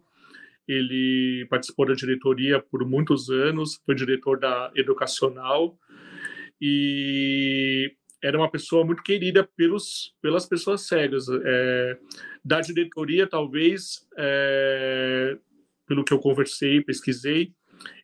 [0.68, 5.78] Ele participou da diretoria por muitos anos, foi diretor da educacional
[6.62, 11.26] e era uma pessoa muito querida pelos, pelas pessoas cegas.
[11.30, 11.98] É,
[12.44, 15.38] da diretoria, talvez, é,
[15.86, 17.52] pelo que eu conversei, pesquisei,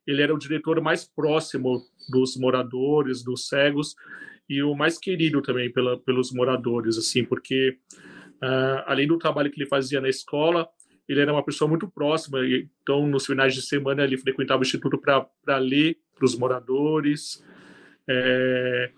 [0.06, 3.96] ele era o diretor mais próximo dos moradores, dos cegos,
[4.50, 7.78] e o mais querido também pela, pelos moradores, assim, porque
[8.44, 10.68] uh, além do trabalho que ele fazia na escola,
[11.08, 12.40] ele era uma pessoa muito próxima,
[12.82, 17.44] então nos finais de semana ele frequentava o instituto para ler para os moradores.
[18.08, 18.92] É,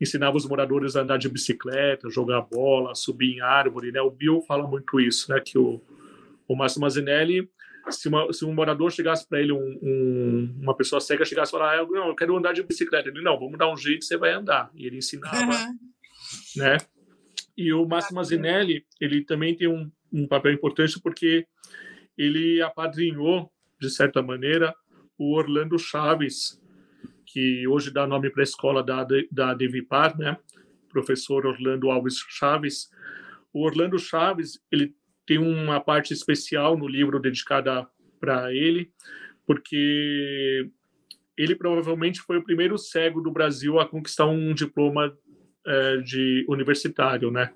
[0.00, 4.00] ensinava os moradores a andar de bicicleta, jogar bola, subir em árvore, né?
[4.00, 5.40] O Bill fala muito isso, né?
[5.40, 5.80] Que o,
[6.46, 7.50] o Márcio Mazinelli,
[7.90, 11.52] se, uma, se um morador chegasse para ele, um, um, uma pessoa cega chegasse e
[11.52, 13.08] falar, ah, eu, não, eu quero andar de bicicleta.
[13.08, 14.70] Ele, não, vamos dar um jeito, você vai andar.
[14.74, 15.78] E ele ensinava, uhum.
[16.56, 16.76] né?
[17.56, 21.46] E o Márcio Mazinelli, ele também tem um, um papel importante porque
[22.16, 24.74] ele apadrinhou, de certa maneira,
[25.18, 26.60] o Orlando Chaves,
[27.32, 30.36] que hoje dá nome para a escola da, da Devipar, né?
[30.88, 32.88] professor Orlando Alves Chaves.
[33.52, 34.94] O Orlando Chaves, ele
[35.26, 37.86] tem uma parte especial no livro dedicada
[38.18, 38.90] para ele,
[39.46, 40.68] porque
[41.36, 45.16] ele provavelmente foi o primeiro cego do Brasil a conquistar um diploma
[45.66, 47.52] é, de universitário, né?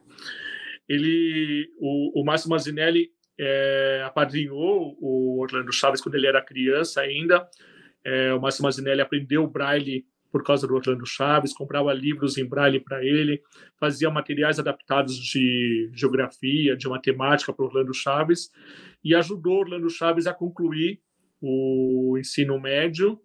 [0.88, 7.48] Ele, o, o Márcio Mazinelli é, apadrinhou o Orlando Chaves quando ele era criança ainda,
[8.04, 12.80] é, o Márcio Mazinelli aprendeu braille por causa do Orlando Chaves, comprava livros em braille
[12.80, 13.42] para ele,
[13.78, 18.50] fazia materiais adaptados de geografia, de matemática para Orlando Chaves
[19.04, 21.00] e ajudou Orlando Chaves a concluir
[21.40, 23.20] o ensino médio.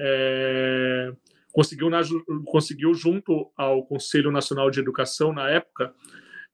[0.00, 1.12] É,
[1.52, 2.00] conseguiu, na,
[2.46, 5.94] conseguiu, junto ao Conselho Nacional de Educação, na época,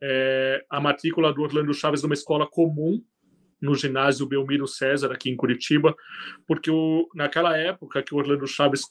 [0.02, 3.02] é, a matrícula do Orlando Chaves numa escola comum
[3.60, 5.94] no ginásio Belmiro César, aqui em Curitiba,
[6.46, 8.82] porque o, naquela época que o Orlando Chaves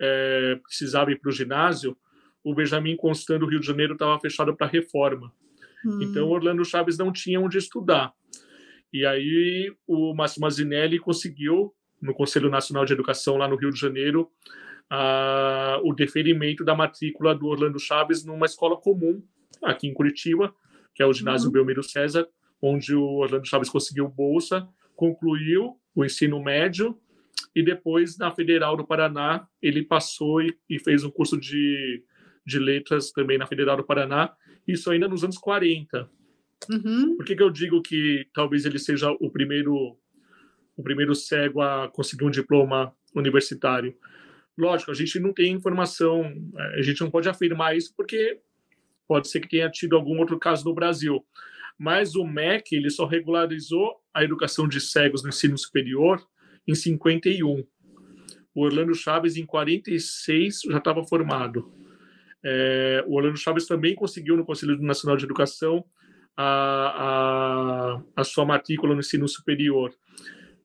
[0.00, 1.96] é, precisava ir para o ginásio,
[2.42, 5.32] o Benjamin Constant do Rio de Janeiro estava fechado para reforma.
[5.84, 6.02] Hum.
[6.02, 8.12] Então, o Orlando Chaves não tinha onde estudar.
[8.92, 13.80] E aí, o Máximo Azinelli conseguiu, no Conselho Nacional de Educação, lá no Rio de
[13.80, 14.30] Janeiro,
[14.90, 19.22] a, o deferimento da matrícula do Orlando Chaves numa escola comum,
[19.62, 20.54] aqui em Curitiba,
[20.94, 21.52] que é o ginásio uhum.
[21.52, 22.28] Belmiro César,
[22.64, 26.98] onde o Orlando Chaves conseguiu bolsa, concluiu o ensino médio
[27.54, 32.02] e depois na Federal do Paraná ele passou e, e fez um curso de,
[32.46, 34.32] de letras também na Federal do Paraná,
[34.66, 36.08] isso ainda nos anos 40.
[36.70, 37.16] Uhum.
[37.16, 39.98] Por que, que eu digo que talvez ele seja o primeiro
[40.76, 43.94] o primeiro cego a conseguir um diploma universitário.
[44.56, 46.24] Lógico, a gente não tem informação,
[46.56, 48.40] é, a gente não pode afirmar isso porque
[49.06, 51.24] pode ser que tenha tido algum outro caso no Brasil.
[51.78, 56.24] Mas o MEC ele só regularizou a educação de cegos no ensino superior
[56.66, 57.64] em 51.
[58.54, 61.72] O Orlando Chaves, em 46, já estava formado.
[62.44, 65.84] É, o Orlando Chaves também conseguiu no Conselho Nacional de Educação
[66.36, 69.92] a, a, a sua matrícula no ensino superior.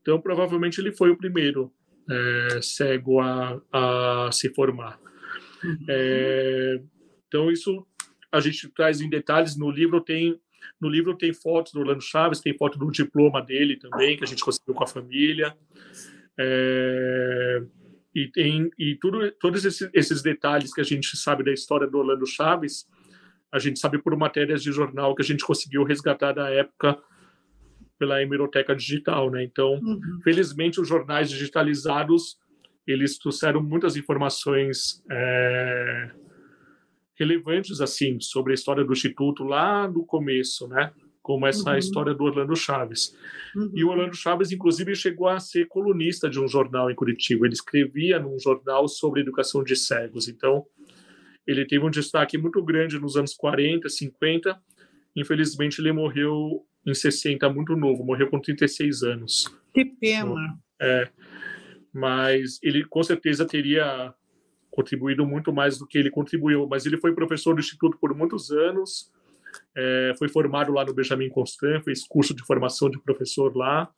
[0.02, 1.72] Então, provavelmente, ele foi o primeiro
[2.10, 5.00] é, cego a, a se formar.
[5.64, 5.86] Uhum.
[5.88, 6.82] É,
[7.28, 7.86] então, isso
[8.32, 10.02] a gente traz em detalhes no livro.
[10.02, 10.40] Tem
[10.80, 14.28] no livro tem fotos do Orlando Chaves, tem foto do diploma dele também que a
[14.28, 15.56] gente conseguiu com a família.
[16.38, 17.64] É,
[18.16, 21.98] e tem e tudo, todos esses, esses, detalhes que a gente sabe da história do
[21.98, 22.88] Orlando Chaves,
[23.52, 26.98] a gente sabe por matérias de jornal que a gente conseguiu resgatar da época
[27.98, 29.44] pela hemeroteca digital, né?
[29.44, 30.20] Então, uhum.
[30.24, 32.38] felizmente, os jornais digitalizados
[32.88, 36.12] eles trouxeram muitas informações é,
[37.20, 40.92] relevantes assim sobre a história do instituto lá no começo, né?
[41.22, 41.78] Como essa uhum.
[41.78, 43.16] história do Orlando Chaves.
[43.56, 43.72] Uhum.
[43.76, 47.46] E o Orlando Chaves, inclusive, chegou a ser colunista de um jornal em Curitiba.
[47.46, 50.28] Ele escrevia num jornal sobre educação de cegos.
[50.28, 50.66] Então,
[51.46, 54.60] ele teve um destaque muito grande nos anos 40, 50.
[55.16, 59.46] Infelizmente, ele morreu em 60, muito novo, morreu com 36 anos.
[59.74, 60.58] Que pena.
[60.82, 61.10] É,
[61.94, 64.14] mas ele com certeza teria
[64.80, 66.66] contribuído muito mais do que ele contribuiu.
[66.66, 69.12] Mas ele foi professor do Instituto por muitos anos,
[69.76, 73.92] é, foi formado lá no Benjamin Constant, fez curso de formação de professor lá.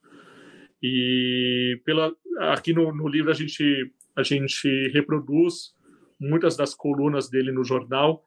[0.82, 5.76] E pela, aqui no, no livro a gente, a gente reproduz
[6.20, 8.26] muitas das colunas dele no jornal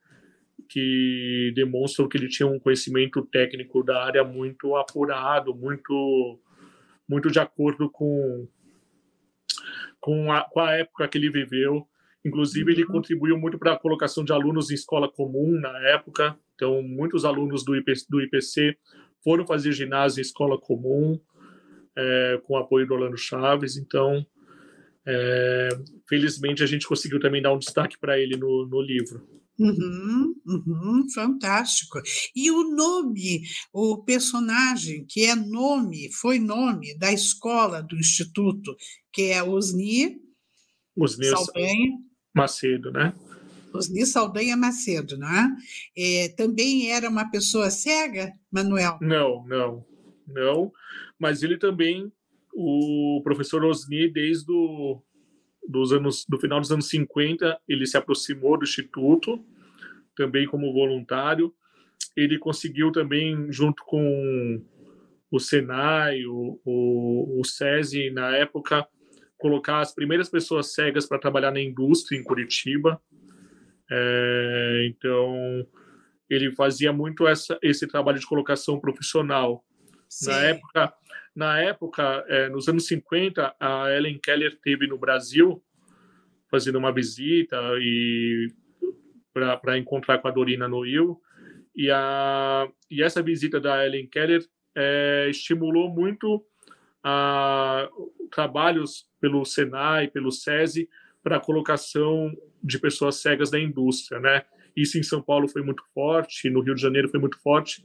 [0.69, 6.39] que demonstram que ele tinha um conhecimento técnico da área muito apurado, muito
[7.09, 8.47] muito de acordo com
[10.01, 11.89] com a, com a época que ele viveu.
[12.25, 12.93] Inclusive, ele uhum.
[12.93, 16.39] contribuiu muito para a colocação de alunos em escola comum na época.
[16.55, 18.77] Então, muitos alunos do, IP, do IPC
[19.22, 21.20] foram fazer ginásio em escola comum,
[21.97, 23.77] é, com o apoio do Orlando Chaves.
[23.77, 24.27] Então,
[25.07, 25.68] é,
[26.09, 29.22] felizmente, a gente conseguiu também dar um destaque para ele no, no livro.
[29.59, 32.01] Uhum, uhum, fantástico.
[32.35, 38.75] E o nome, o personagem, que é nome, foi nome da escola do Instituto,
[39.12, 40.20] que é Osni,
[40.97, 41.99] Osni Saldanha
[42.35, 43.14] Macedo, né?
[43.72, 45.57] Osni Saldanha Macedo, não é?
[45.97, 46.28] é?
[46.37, 48.99] Também era uma pessoa cega, Manuel?
[49.01, 49.85] Não, não,
[50.26, 50.72] não.
[51.18, 52.12] Mas ele também,
[52.55, 55.03] o professor Osni, desde o
[55.66, 59.43] dos anos, do final dos anos 50, ele se aproximou do Instituto,
[60.14, 61.55] também como voluntário.
[62.16, 64.62] Ele conseguiu também, junto com
[65.30, 68.87] o Senai, o, o, o SESI, na época,
[69.45, 72.99] colocar as primeiras pessoas cegas para trabalhar na indústria em Curitiba.
[73.90, 75.68] É, então,
[76.30, 79.62] ele fazia muito essa, esse trabalho de colocação profissional.
[80.09, 80.30] Sim.
[80.30, 80.95] Na época,
[81.36, 85.62] na época, é, nos anos 50, a Ellen Keller teve no Brasil
[86.51, 88.49] fazendo uma visita e
[89.34, 91.20] para encontrar com a Dorina Noil
[91.76, 94.42] e a e essa visita da Ellen Keller
[94.74, 96.42] é, estimulou muito
[97.05, 97.89] a,
[98.31, 100.89] trabalhos pelo Senai, pelo SESI
[101.23, 102.33] para a colocação
[102.63, 104.43] de pessoas cegas na indústria, né?
[104.77, 107.83] Isso em São Paulo foi muito forte, no Rio de Janeiro foi muito forte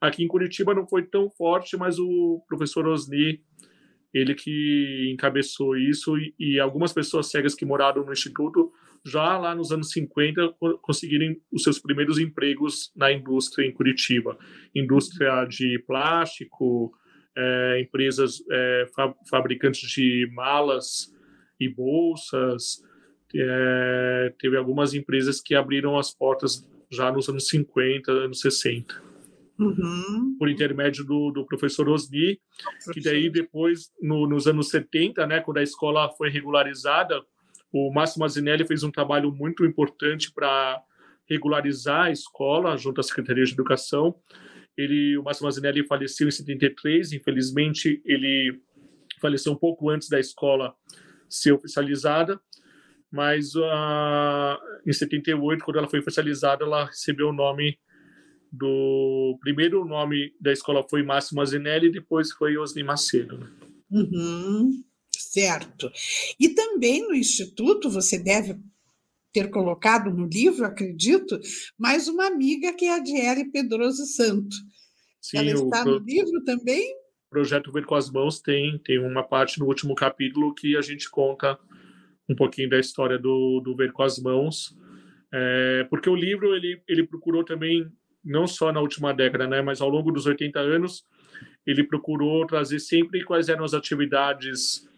[0.00, 3.40] Aqui em Curitiba não foi tão forte, mas o professor Osni,
[4.14, 8.72] ele que encabeçou isso e, e algumas pessoas cegas que moraram no instituto
[9.04, 14.38] já lá nos anos 50 conseguiram os seus primeiros empregos na indústria em Curitiba,
[14.74, 16.92] indústria de plástico,
[17.38, 18.86] é, empresas é,
[19.30, 21.14] fabricantes de malas
[21.60, 22.82] e bolsas,
[23.34, 29.08] é, teve algumas empresas que abriram as portas já nos anos 50, anos 60
[29.58, 30.36] uhum.
[30.38, 32.40] por intermédio do, do professor Osni,
[32.92, 37.20] que daí depois, no, nos anos 70, né, quando a escola foi regularizada,
[37.72, 40.82] o Máximo Azinelli fez um trabalho muito importante para
[41.28, 44.14] regularizar a escola junto à Secretaria de Educação.
[44.78, 48.60] Ele, o Máximo Azinelli faleceu em 73, infelizmente ele
[49.20, 50.72] faleceu um pouco antes da escola
[51.28, 52.40] ser oficializada,
[53.10, 54.56] mas uh,
[54.86, 57.76] em 78, quando ela foi oficializada, ela recebeu o nome
[58.52, 63.36] do primeiro nome da escola foi Máximo Azinelli, depois foi Osni Macedo.
[63.36, 63.46] Né?
[63.90, 65.90] Uhum, certo.
[66.38, 68.56] E também no Instituto você deve
[69.38, 71.38] ter colocado no livro, acredito,
[71.78, 74.56] mais uma amiga que é a Diele Pedroso Santo.
[75.20, 75.84] Sim, Ela está o...
[75.84, 76.92] no livro também?
[77.30, 81.08] projeto Ver com as Mãos tem, tem uma parte no último capítulo que a gente
[81.10, 81.58] conta
[82.28, 84.74] um pouquinho da história do, do Ver com as Mãos,
[85.32, 87.86] é, porque o livro ele, ele procurou também,
[88.24, 91.04] não só na última década, né, mas ao longo dos 80 anos,
[91.66, 94.88] ele procurou trazer sempre quais eram as atividades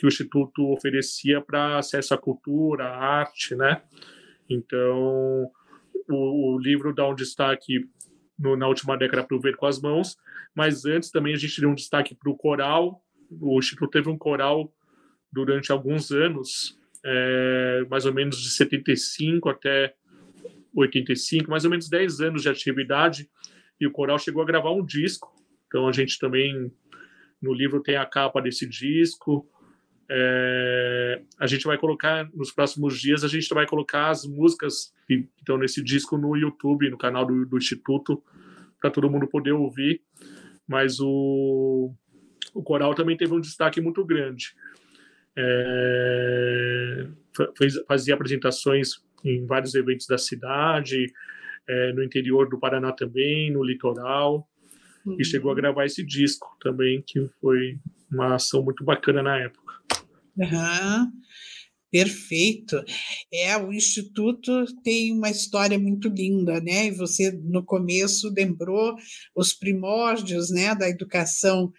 [0.00, 3.82] que o Instituto oferecia para acesso à cultura, à arte, né?
[4.48, 5.50] Então,
[6.08, 7.86] o, o livro dá um destaque
[8.38, 10.16] no, na última década para o Ver com as Mãos,
[10.54, 13.04] mas antes também a gente deu um destaque para o coral.
[13.30, 14.72] O Instituto teve um coral
[15.30, 19.94] durante alguns anos, é, mais ou menos de 75 até
[20.74, 23.28] 85, mais ou menos 10 anos de atividade,
[23.78, 25.30] e o coral chegou a gravar um disco.
[25.66, 26.72] Então a gente também
[27.40, 29.46] no livro tem a capa desse disco.
[30.12, 35.28] É, a gente vai colocar nos próximos dias a gente vai colocar as músicas que
[35.38, 38.20] estão nesse disco no YouTube, no canal do, do Instituto,
[38.80, 40.02] para todo mundo poder ouvir.
[40.66, 41.94] Mas o,
[42.52, 44.52] o coral também teve um destaque muito grande.
[45.36, 47.06] É,
[47.56, 48.90] fez, fazia apresentações
[49.24, 51.06] em vários eventos da cidade,
[51.68, 54.48] é, no interior do Paraná também, no litoral,
[55.06, 55.16] uhum.
[55.20, 57.78] e chegou a gravar esse disco também, que foi
[58.10, 59.59] uma ação muito bacana na época.
[60.40, 61.12] Uhum.
[61.90, 62.82] Perfeito.
[63.32, 66.86] É, o Instituto tem uma história muito linda, né?
[66.86, 68.94] E você, no começo, lembrou
[69.34, 71.72] os primórdios né, da educação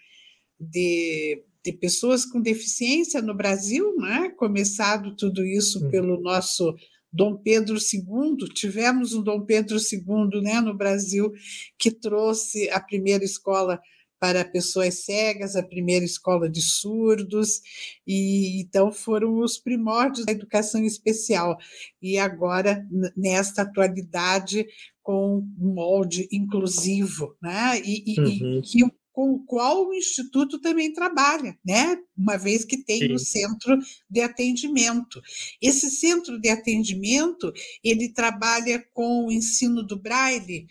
[0.60, 4.30] de, de pessoas com deficiência no Brasil, né?
[4.36, 6.74] Começado tudo isso pelo nosso
[7.12, 11.30] Dom Pedro II, tivemos um Dom Pedro II né, no Brasil
[11.78, 13.78] que trouxe a primeira escola
[14.22, 17.60] para pessoas cegas, a primeira escola de surdos,
[18.06, 21.58] e então foram os primórdios da educação especial.
[22.00, 24.64] E agora, nesta atualidade,
[25.02, 27.82] com molde inclusivo, né?
[27.84, 28.58] e, uhum.
[28.58, 31.98] e que com o qual o Instituto também trabalha, né?
[32.16, 33.12] uma vez que tem Sim.
[33.14, 33.76] o centro
[34.08, 35.20] de atendimento.
[35.60, 37.52] Esse centro de atendimento,
[37.82, 40.68] ele trabalha com o ensino do Braille,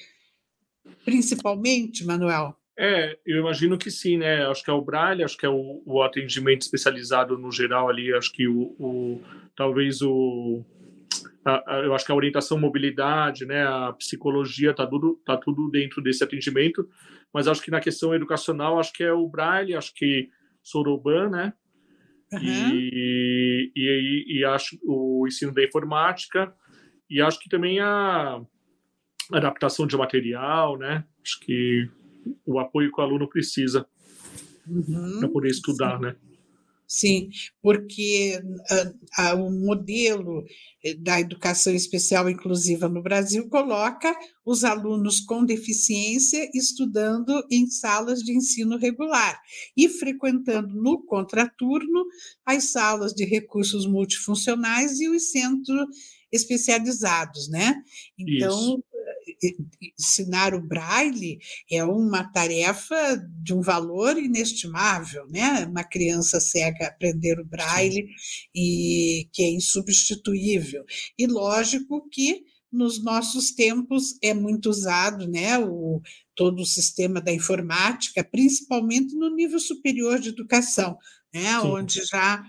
[1.04, 2.56] principalmente, Manuel?
[2.78, 4.45] É, eu imagino que sim, né?
[4.45, 8.13] Acho que é o Braille, acho que é o, o atendimento especializado no geral ali,
[8.13, 9.22] acho que o, o
[9.55, 10.63] talvez o
[11.43, 15.69] a, a, eu acho que a orientação mobilidade, né, a psicologia tá tudo tá tudo
[15.69, 16.88] dentro desse atendimento,
[17.34, 20.30] mas acho que na questão educacional acho que é o Braille, acho que
[20.63, 21.53] Soroban, né?
[22.32, 22.39] Uhum.
[22.41, 26.53] E, e, e acho o ensino da informática
[27.09, 28.41] e acho que também a
[29.34, 31.03] adaptação de material, né?
[31.22, 31.89] Acho que
[32.45, 33.86] o apoio que o aluno precisa
[34.67, 36.01] uhum, para poder estudar, sim.
[36.03, 36.15] né?
[36.93, 37.30] Sim,
[37.61, 38.38] porque
[39.17, 40.43] a, a, o modelo
[40.84, 44.13] eh, da educação especial inclusiva no Brasil coloca
[44.45, 49.39] os alunos com deficiência estudando em salas de ensino regular
[49.78, 52.03] e frequentando no contraturno
[52.45, 55.88] as salas de recursos multifuncionais e os centros
[56.30, 57.82] especializados, né?
[58.19, 58.84] Então, Isso
[60.00, 62.96] ensinar o braille é uma tarefa
[63.44, 65.66] de um valor inestimável, né?
[65.66, 68.08] Uma criança cega aprender o braille
[68.56, 70.84] e que é insubstituível.
[71.18, 75.60] E lógico que nos nossos tempos é muito usado, né?
[75.60, 76.02] O,
[76.36, 80.98] todo o sistema da informática, principalmente no nível superior de educação,
[81.34, 81.60] né?
[81.60, 81.68] Sim.
[81.68, 82.44] Onde já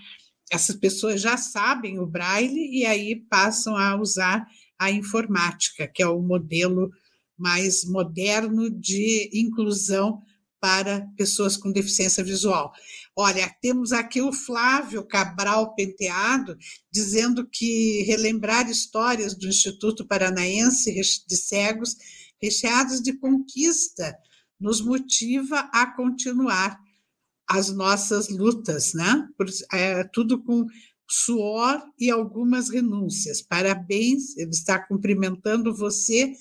[0.53, 4.47] essas pessoas já sabem o braille e aí passam a usar
[4.83, 6.91] a informática, que é o modelo
[7.39, 10.21] mais moderno de inclusão
[10.61, 12.73] para pessoas com deficiência visual.
[13.17, 16.57] Olha, temos aqui o Flávio Cabral Penteado
[16.91, 20.93] dizendo que relembrar histórias do Instituto Paranaense
[21.27, 21.97] de Cegos
[22.41, 24.17] recheadas de conquista
[24.59, 26.79] nos motiva a continuar
[27.49, 29.29] as nossas lutas, né?
[29.73, 30.65] É, tudo com
[31.13, 33.43] suor e algumas renúncias.
[33.43, 36.33] Parabéns, ele está cumprimentando você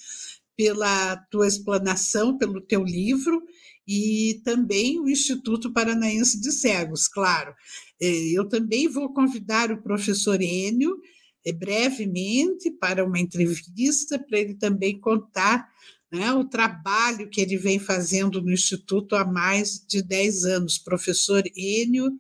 [0.56, 3.44] pela tua explanação, pelo teu livro
[3.86, 7.54] e também o Instituto Paranaense de Cegos, claro.
[8.02, 10.98] É, eu também vou convidar o professor Enio
[11.46, 15.68] é, brevemente para uma entrevista, para ele também contar
[16.10, 20.78] né, o trabalho que ele vem fazendo no Instituto há mais de 10 anos.
[20.78, 22.12] Professor Enio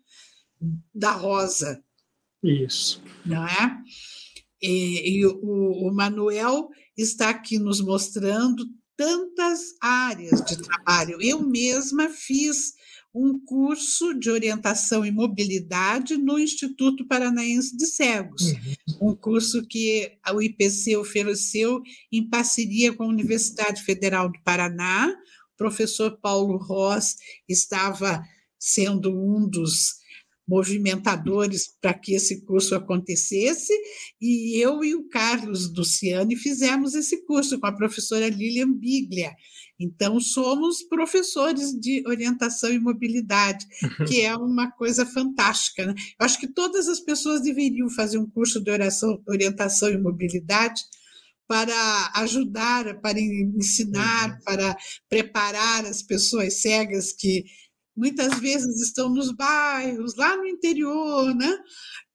[0.94, 1.82] da Rosa,
[2.44, 3.02] isso.
[3.26, 3.78] Não é?
[4.62, 8.66] E, e o, o Manuel está aqui nos mostrando
[8.96, 11.18] tantas áreas de trabalho.
[11.22, 12.74] Eu mesma fiz
[13.14, 19.10] um curso de orientação e mobilidade no Instituto Paranaense de Cegos, uhum.
[19.10, 21.82] um curso que o IPC ofereceu
[22.12, 25.14] em parceria com a Universidade Federal do Paraná,
[25.58, 27.18] professor Paulo Ross
[27.50, 28.24] estava
[28.58, 30.01] sendo um dos
[30.52, 33.74] movimentadores para que esse curso acontecesse,
[34.20, 39.32] e eu e o Carlos Luciani fizemos esse curso com a professora Lilian Biglia.
[39.80, 44.06] Então, somos professores de orientação e mobilidade, uhum.
[44.06, 45.86] que é uma coisa fantástica.
[45.86, 45.96] Né?
[46.20, 50.82] Eu acho que todas as pessoas deveriam fazer um curso de oração, orientação e mobilidade
[51.48, 54.44] para ajudar, para ensinar, uhum.
[54.44, 54.78] para
[55.10, 57.46] preparar as pessoas cegas que
[58.02, 61.56] muitas vezes estão nos bairros, lá no interior, né?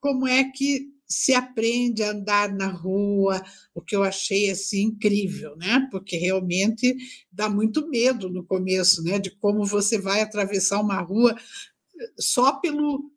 [0.00, 3.40] Como é que se aprende a andar na rua,
[3.72, 5.86] o que eu achei assim incrível, né?
[5.92, 6.96] Porque realmente
[7.30, 9.20] dá muito medo no começo, né?
[9.20, 11.36] De como você vai atravessar uma rua
[12.18, 13.12] só pelo,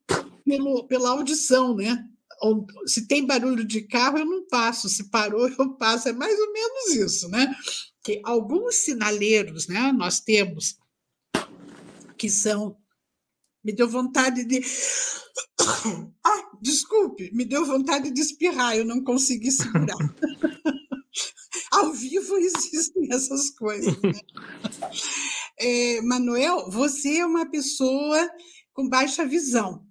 [0.46, 2.06] pelo pela audição, né?
[2.86, 4.88] Se tem barulho de carro, eu não passo.
[4.88, 6.08] Se parou, eu passo.
[6.10, 7.52] É mais ou menos isso, né?
[8.04, 9.92] Que alguns sinaleiros, né?
[9.92, 10.78] Nós temos
[12.20, 12.78] que são.
[13.64, 14.62] Me deu vontade de.
[16.26, 19.96] Ah, desculpe, me deu vontade de espirrar, eu não consegui segurar.
[21.72, 23.96] Ao vivo existem essas coisas.
[24.02, 24.12] Né?
[25.62, 28.30] É, Manuel, você é uma pessoa
[28.72, 29.86] com baixa visão.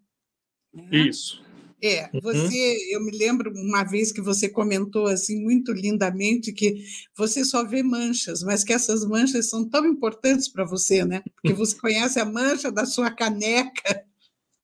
[0.73, 1.09] Né?
[1.09, 1.45] Isso.
[1.83, 2.21] É, uhum.
[2.21, 6.85] você, eu me lembro uma vez que você comentou assim muito lindamente que
[7.17, 11.23] você só vê manchas, mas que essas manchas são tão importantes para você, né?
[11.37, 14.05] Porque você conhece a mancha da sua caneca.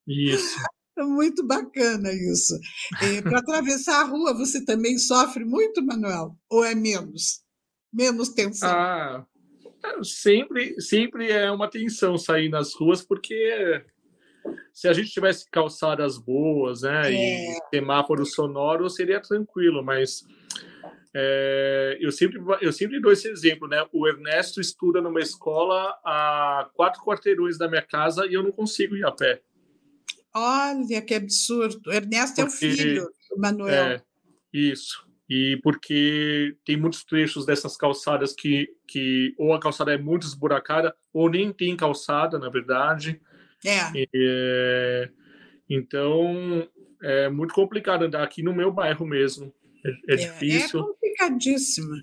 [0.06, 0.56] Isso.
[0.96, 2.56] É muito bacana isso.
[3.02, 6.38] É, para atravessar a rua, você também sofre muito, Manuel?
[6.48, 7.42] Ou é menos?
[7.92, 8.68] Menos tensão?
[8.70, 9.26] Ah,
[10.04, 13.84] sempre, sempre é uma tensão sair nas ruas, porque
[14.72, 17.12] se a gente tivesse calçadas boas, né, é.
[17.12, 20.24] e semáforo sonoro, seria tranquilo, mas
[21.16, 23.86] é, eu sempre eu sempre dou esse exemplo, né?
[23.92, 28.96] O Ernesto estuda numa escola a quatro quarteirões da minha casa e eu não consigo
[28.96, 29.40] ir a pé.
[30.34, 31.88] Olha que absurdo!
[31.88, 33.84] O Ernesto porque, é o filho do Manuel.
[33.84, 34.02] É,
[34.52, 35.04] isso.
[35.30, 40.94] E porque tem muitos trechos dessas calçadas que, que ou a calçada é muito esburacada
[41.12, 43.20] ou nem tem calçada, na verdade.
[43.64, 44.06] É.
[44.14, 45.10] é.
[45.68, 46.68] Então,
[47.02, 49.52] é muito complicado andar aqui no meu bairro mesmo.
[49.84, 50.80] É, é, é difícil.
[50.80, 51.94] É complicadíssimo.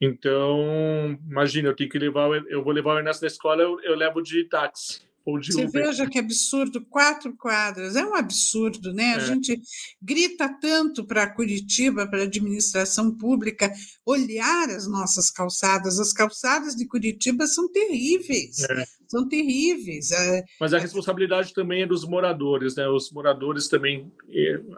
[0.00, 3.94] Então, imagina, eu tenho que levar, eu vou levar o Ernesto na escola, eu, eu
[3.94, 5.00] levo de táxi.
[5.26, 9.14] Você veja que absurdo, quatro quadras, é um absurdo, né?
[9.14, 9.20] A é.
[9.26, 9.60] gente
[10.00, 13.72] grita tanto para Curitiba, para a administração pública,
[14.06, 15.98] olhar as nossas calçadas.
[15.98, 18.84] As calçadas de Curitiba são terríveis, é.
[19.08, 20.12] são terríveis.
[20.12, 22.86] É, Mas a responsabilidade também é dos moradores, né?
[22.88, 24.12] Os moradores também,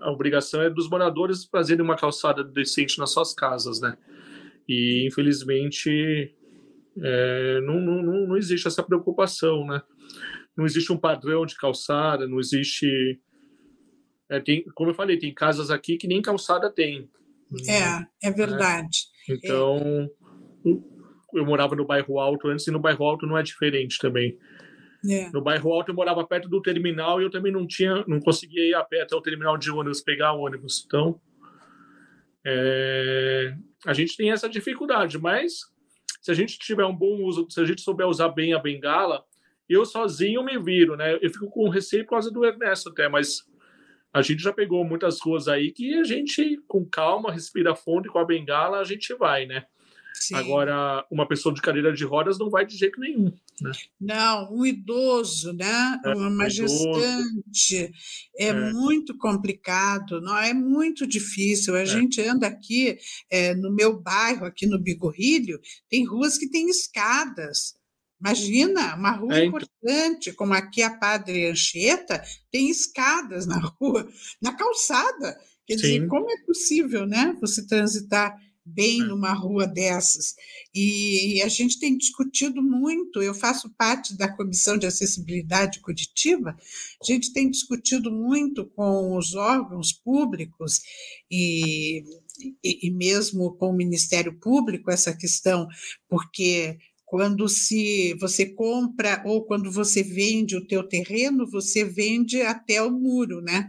[0.00, 3.98] a obrigação é dos moradores fazerem uma calçada decente nas suas casas, né?
[4.66, 6.34] E infelizmente
[7.02, 9.82] é, não, não, não existe essa preocupação, né?
[10.56, 13.20] Não existe um padrão de calçada, não existe.
[14.28, 17.08] É, tem, como eu falei, tem casas aqui que nem calçada tem.
[17.66, 19.06] É, é verdade.
[19.28, 19.34] É.
[19.34, 20.10] Então,
[20.66, 20.70] é.
[21.34, 24.36] eu morava no bairro Alto antes e no bairro Alto não é diferente também.
[25.08, 25.30] É.
[25.30, 28.68] No bairro Alto eu morava perto do terminal e eu também não tinha, não conseguia
[28.68, 30.82] ir a pé até o terminal de ônibus, pegar ônibus.
[30.84, 31.20] Então,
[32.44, 33.54] é,
[33.86, 35.60] a gente tem essa dificuldade, mas
[36.20, 39.24] se a gente tiver um bom uso, se a gente souber usar bem a bengala,
[39.68, 41.14] eu sozinho me viro, né?
[41.20, 43.42] Eu fico com receio por causa do Ernesto até, mas
[44.12, 48.10] a gente já pegou muitas ruas aí que a gente, com calma, respira fundo e
[48.10, 49.64] com a bengala a gente vai, né?
[50.20, 50.34] Sim.
[50.34, 53.32] Agora, uma pessoa de cadeira de rodas não vai de jeito nenhum.
[53.60, 53.72] Né?
[54.00, 56.00] Não, um idoso, né?
[56.04, 57.92] É, uma gestante.
[58.36, 61.74] É, é, muito complicado, não é muito difícil.
[61.74, 61.86] A é.
[61.86, 62.98] gente anda aqui
[63.30, 67.77] é, no meu bairro, aqui no Bigorrilho, tem ruas que têm escadas.
[68.20, 69.48] Imagina, uma rua é, então.
[69.48, 74.08] importante, como aqui a Padre Anchieta, tem escadas na rua,
[74.42, 75.38] na calçada.
[75.66, 75.82] Quer Sim.
[75.82, 79.04] dizer, como é possível né, você transitar bem é.
[79.04, 80.34] numa rua dessas?
[80.74, 86.56] E a gente tem discutido muito, eu faço parte da Comissão de Acessibilidade Curitiba,
[87.00, 90.80] a gente tem discutido muito com os órgãos públicos
[91.30, 92.02] e,
[92.64, 95.68] e, e mesmo com o Ministério Público essa questão,
[96.08, 96.78] porque
[97.08, 102.90] quando se você compra ou quando você vende o teu terreno, você vende até o
[102.90, 103.66] muro, né?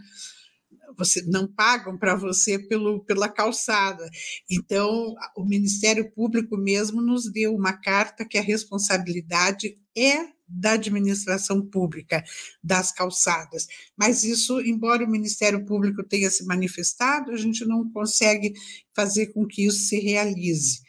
[0.98, 4.10] Você não pagam para você pelo, pela calçada.
[4.52, 11.66] Então, o Ministério Público mesmo nos deu uma carta que a responsabilidade é da administração
[11.66, 12.22] pública
[12.62, 13.68] das calçadas.
[13.96, 18.52] Mas isso, embora o Ministério Público tenha se manifestado, a gente não consegue
[18.94, 20.82] fazer com que isso se realize.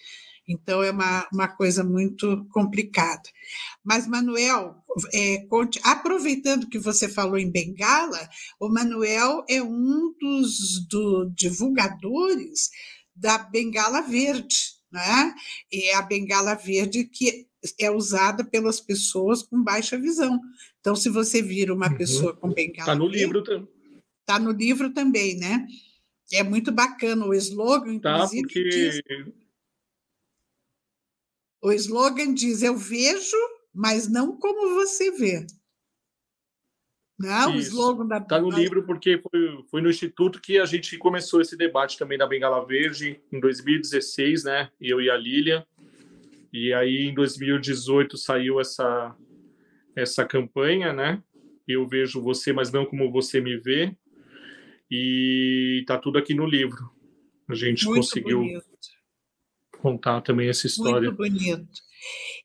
[0.50, 3.22] Então, é uma, uma coisa muito complicada.
[3.84, 4.74] Mas, Manuel,
[5.14, 5.46] é,
[5.84, 8.28] aproveitando que você falou em Bengala,
[8.58, 12.68] o Manuel é um dos do, divulgadores
[13.14, 14.56] da Bengala Verde,
[14.90, 15.32] né?
[15.72, 17.46] É a Bengala Verde que
[17.78, 20.40] é usada pelas pessoas com baixa visão.
[20.80, 21.96] Então, se você vira uma uhum.
[21.96, 22.80] pessoa com bengala.
[22.80, 23.68] Está no livro também.
[24.20, 25.64] Está no livro também, né?
[26.32, 28.42] É muito bacana o slogan, tá, inclusive.
[28.42, 28.68] Tá, porque...
[28.68, 29.02] diz,
[31.62, 33.36] o slogan diz: Eu vejo,
[33.72, 35.46] mas não como você vê.
[37.18, 38.16] Não, o slogan da.
[38.16, 42.16] Está no livro porque foi, foi no Instituto que a gente começou esse debate também
[42.16, 44.70] da Bengala Verde, em 2016, né?
[44.80, 45.66] Eu e a Lília.
[46.50, 49.14] E aí, em 2018, saiu essa,
[49.94, 51.22] essa campanha, né?
[51.68, 53.94] Eu vejo você, mas não como você me vê.
[54.90, 56.90] E tá tudo aqui no livro.
[57.46, 58.64] A gente Muito conseguiu bonito.
[59.80, 61.10] Contar também essa história.
[61.10, 61.80] Muito bonito.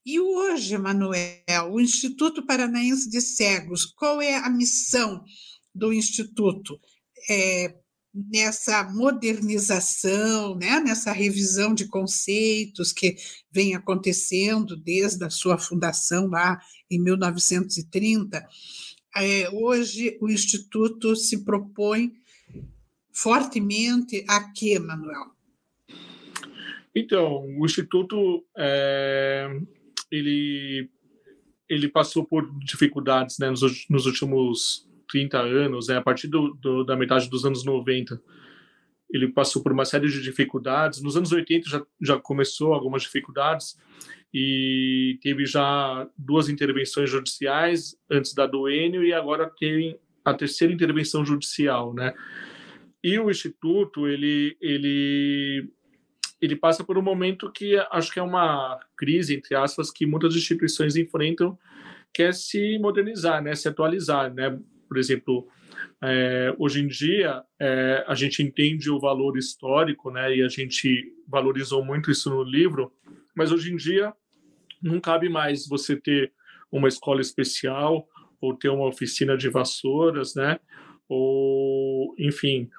[0.06, 5.24] E hoje, Manuel, o Instituto Paranaense de Cegos, qual é a missão
[5.74, 6.80] do Instituto?
[7.30, 7.76] É,
[8.14, 13.16] nessa modernização, né, nessa revisão de conceitos que
[13.52, 16.60] vem acontecendo desde a sua fundação lá
[16.90, 18.48] em 1930,
[19.18, 22.14] é, hoje o Instituto se propõe
[23.12, 25.35] fortemente a quê, Manuel?
[26.96, 29.50] Então, o Instituto é,
[30.10, 30.90] ele,
[31.70, 36.84] ele passou por dificuldades né, nos, nos últimos 30 anos, né, a partir do, do,
[36.84, 38.22] da metade dos anos 90,
[39.12, 41.02] ele passou por uma série de dificuldades.
[41.02, 43.78] Nos anos 80 já, já começou algumas dificuldades
[44.34, 50.74] e teve já duas intervenções judiciais antes da do Enio e agora tem a terceira
[50.74, 52.14] intervenção judicial, né?
[53.04, 55.70] E o instituto ele ele
[56.42, 60.36] ele passa por um momento que acho que é uma crise entre aspas que muitas
[60.36, 61.58] instituições enfrentam,
[62.14, 64.58] que é se modernizar, né, se atualizar, né?
[64.88, 65.48] por exemplo,
[66.02, 70.36] é, hoje em dia é, a gente entende o valor histórico, né?
[70.36, 72.94] E a gente valorizou muito isso no livro,
[73.36, 74.14] mas hoje em dia
[74.82, 76.32] não cabe mais você ter
[76.72, 78.08] uma escola especial
[78.40, 80.60] ou ter uma oficina de vassouras, né?
[81.08, 82.70] Ou, enfim,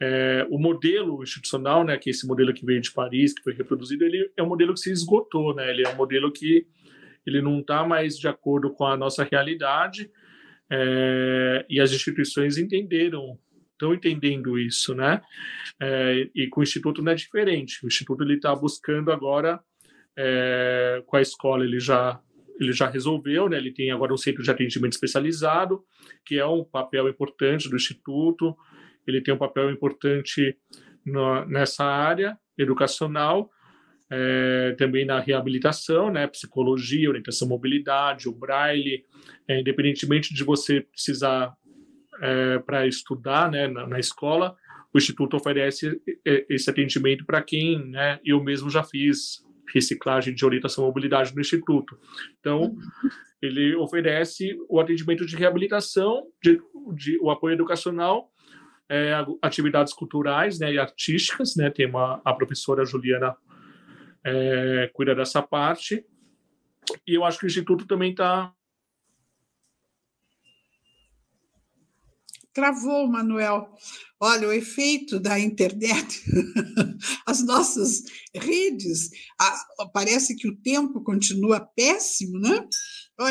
[0.00, 3.52] é, o modelo institucional, né, que é esse modelo que veio de Paris, que foi
[3.52, 5.70] reproduzido, ele é um modelo que se esgotou, né?
[5.70, 6.66] Ele é um modelo que
[7.26, 10.10] ele não está mais de acordo com a nossa realidade
[10.70, 13.38] é, e as instituições entenderam,
[13.72, 15.20] estão entendendo isso, né?
[15.80, 17.84] É, e com o Instituto não é diferente.
[17.84, 19.60] O Instituto ele está buscando agora,
[20.16, 22.20] é, com a escola ele já
[22.60, 23.56] ele já resolveu, né?
[23.56, 25.84] Ele tem agora um centro de atendimento especializado,
[26.24, 28.56] que é um papel importante do Instituto.
[29.08, 30.56] Ele tem um papel importante
[31.04, 33.50] no, nessa área educacional
[34.10, 39.04] é, também na reabilitação, né, psicologia, orientação mobilidade, o braille,
[39.46, 41.52] é, independentemente de você precisar
[42.20, 44.56] é, para estudar né, na, na, escola,
[44.92, 50.86] o Instituto oferece esse atendimento para quem, né, eu mesmo já fiz reciclagem de orientação
[50.86, 51.98] mobilidade no Instituto.
[52.40, 52.74] Então,
[53.42, 56.58] ele oferece o atendimento de reabilitação, de,
[56.94, 58.30] de o apoio educacional,
[58.88, 59.12] é,
[59.42, 63.36] atividades culturais né, e artísticas, né, tem uma, a professora Juliana
[64.24, 66.04] é, cuida dessa parte.
[67.06, 68.52] E eu acho que o Instituto também está.
[72.58, 73.72] Travou, Manuel.
[74.18, 76.24] Olha, o efeito da internet,
[77.24, 78.02] as nossas
[78.34, 79.10] redes,
[79.92, 82.68] parece que o tempo continua péssimo, né?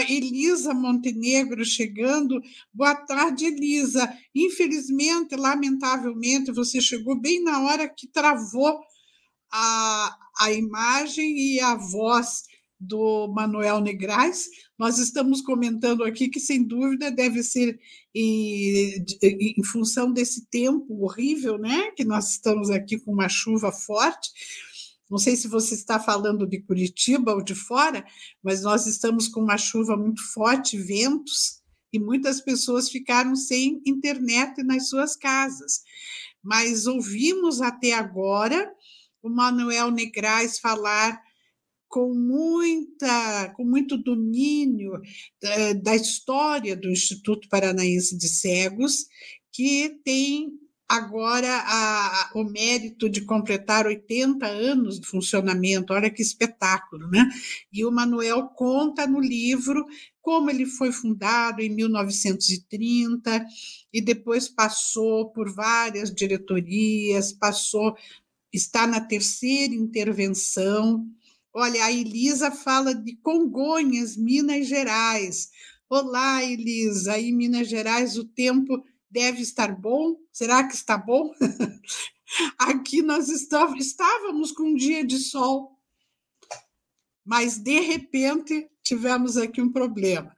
[0.07, 2.39] Elisa Montenegro chegando.
[2.73, 4.09] Boa tarde, Elisa.
[4.33, 8.79] Infelizmente, lamentavelmente, você chegou bem na hora que travou
[9.51, 12.43] a, a imagem e a voz
[12.79, 14.47] do Manuel Negrais.
[14.77, 17.79] Nós estamos comentando aqui que, sem dúvida, deve ser
[18.13, 21.91] em, em, função desse tempo horrível, né?
[21.91, 24.29] Que nós estamos aqui com uma chuva forte.
[25.09, 28.05] Não sei se você está falando de Curitiba ou de fora,
[28.43, 31.61] mas nós estamos com uma chuva muito forte, ventos,
[31.91, 35.81] e muitas pessoas ficaram sem internet nas suas casas.
[36.43, 38.69] Mas ouvimos até agora
[39.21, 41.19] o Manuel Negrais falar
[41.87, 45.01] com muita, com muito domínio
[45.41, 49.05] da, da, história do Instituto Paranaense de Cegos,
[49.51, 50.51] que tem
[50.87, 55.93] agora a, o mérito de completar 80 anos de funcionamento.
[55.93, 57.27] Olha que espetáculo, né?
[57.71, 59.85] E o Manuel conta no livro
[60.21, 63.45] como ele foi fundado em 1930
[63.93, 67.95] e depois passou por várias diretorias, passou
[68.51, 71.05] está na terceira intervenção,
[71.59, 75.49] Olha, a Elisa fala de Congonhas, Minas Gerais.
[75.89, 77.13] Olá, Elisa.
[77.13, 78.79] Aí, Minas Gerais, o tempo
[79.09, 80.17] deve estar bom.
[80.31, 81.33] Será que está bom?
[82.59, 85.81] Aqui nós estávamos com um dia de sol,
[87.25, 90.36] mas de repente tivemos aqui um problema.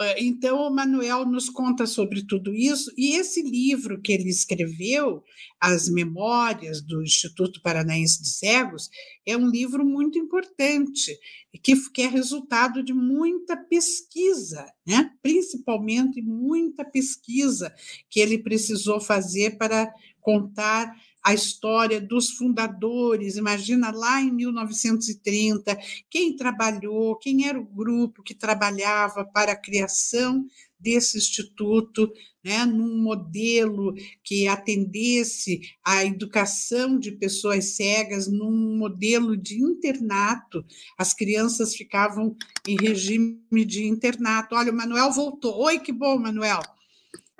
[0.00, 5.22] Eh, então, o Manuel nos conta sobre tudo isso, e esse livro que ele escreveu,
[5.60, 8.90] As Memórias do Instituto Paranaense de Cegos,
[9.24, 11.18] é um livro muito importante,
[11.62, 15.10] que, que é resultado de muita pesquisa, né?
[15.22, 17.74] principalmente muita pesquisa
[18.10, 19.90] que ele precisou fazer para
[20.20, 20.94] contar
[21.26, 25.76] a história dos fundadores, imagina lá em 1930,
[26.08, 30.46] quem trabalhou, quem era o grupo que trabalhava para a criação
[30.78, 32.12] desse instituto,
[32.44, 40.64] né, num modelo que atendesse à educação de pessoas cegas, num modelo de internato.
[40.96, 42.36] As crianças ficavam
[42.68, 44.54] em regime de internato.
[44.54, 45.60] Olha, o Manuel voltou.
[45.64, 46.60] Oi, que bom, Manuel.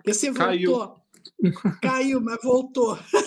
[0.05, 0.89] Você voltou.
[0.89, 1.07] Caiu,
[1.81, 2.99] Caiu mas voltou.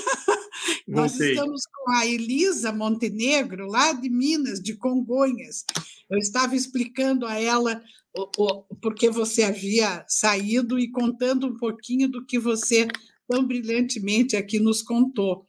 [0.90, 5.64] Nós estamos com a Elisa Montenegro, lá de Minas, de Congonhas.
[6.10, 7.82] Eu estava explicando a ela
[8.12, 12.88] o, o, porque você havia saído e contando um pouquinho do que você
[13.28, 15.46] tão brilhantemente aqui nos contou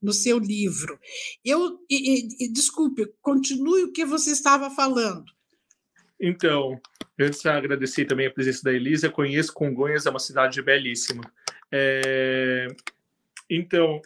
[0.00, 0.98] no seu livro.
[1.42, 5.24] Eu, e, e, desculpe, continue o que você estava falando.
[6.20, 6.78] Então,
[7.18, 11.22] antes de agradecer também a presença da Elisa, conheço Congonhas, é uma cidade belíssima.
[11.70, 12.66] É...
[13.48, 14.02] Então,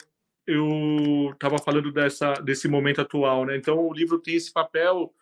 [0.46, 3.56] eu estava falando dessa, desse momento atual, né?
[3.56, 5.12] Então, o livro tem esse papel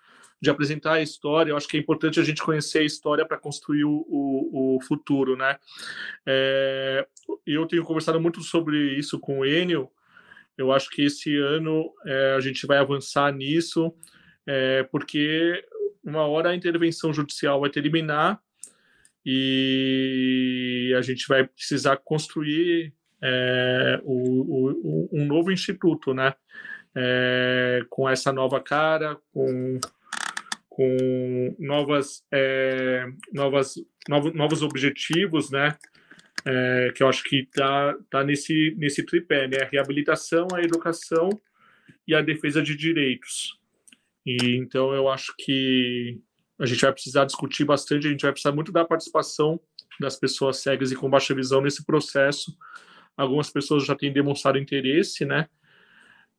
[0.40, 1.50] de apresentar a história.
[1.50, 4.80] Eu acho que é importante a gente conhecer a história para construir o, o, o,
[4.82, 5.56] futuro, né?
[6.26, 7.06] É,
[7.46, 9.90] eu tenho conversado muito sobre isso com o Enio.
[10.56, 13.92] Eu acho que esse ano é, a gente vai avançar nisso,
[14.46, 15.64] é, porque
[16.04, 18.40] uma hora a intervenção judicial vai terminar
[19.24, 22.92] e a gente vai precisar construir
[23.26, 26.34] é, o, o, um novo instituto, né?
[26.94, 29.80] É, com essa nova cara, com,
[30.68, 33.74] com novas, é, novas,
[34.08, 35.76] novos, novos objetivos, né?
[36.44, 39.56] É, que eu acho que está tá nesse, nesse tripé, né?
[39.62, 41.30] A reabilitação, a educação
[42.06, 43.58] e a defesa de direitos.
[44.26, 46.20] E então eu acho que
[46.58, 49.58] a gente vai precisar discutir bastante, a gente vai precisar muito da participação
[49.98, 52.56] das pessoas cegas e com baixa visão nesse processo,
[53.16, 55.48] Algumas pessoas já têm demonstrado interesse, né?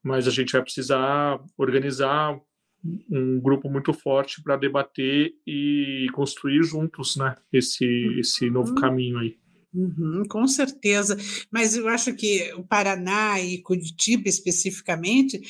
[0.03, 2.39] Mas a gente vai precisar organizar
[3.09, 7.35] um grupo muito forte para debater e construir juntos, né?
[7.51, 7.85] Esse
[8.19, 8.75] esse novo uhum.
[8.75, 9.37] caminho aí.
[9.73, 11.17] Uhum, com certeza,
[11.51, 15.41] mas eu acho que o Paraná e Curitiba especificamente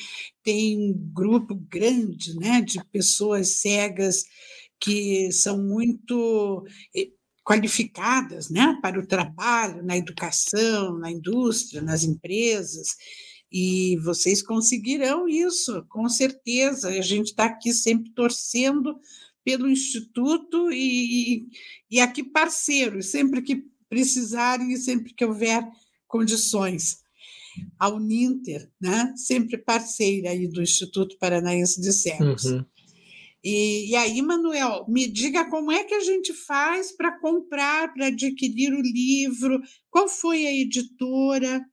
[0.42, 4.24] tem um grupo grande, né, de pessoas cegas
[4.80, 7.10] que são muito eh,
[7.46, 12.96] qualificadas né, para o trabalho na educação, na indústria, nas empresas.
[13.50, 16.88] E vocês conseguirão isso, com certeza.
[16.88, 18.98] A gente está aqui sempre torcendo
[19.44, 21.46] pelo Instituto e,
[21.88, 25.62] e aqui parceiros, sempre que precisarem e sempre que houver
[26.08, 26.98] condições.
[27.78, 29.14] A Uninter, né?
[29.16, 32.44] sempre parceira aí do Instituto Paranaense de Cegos.
[32.44, 32.64] Uhum.
[33.44, 38.06] E, e, aí, Manuel, me diga como é que a gente faz para comprar, para
[38.06, 39.60] adquirir o livro,
[39.90, 41.64] qual foi a editora?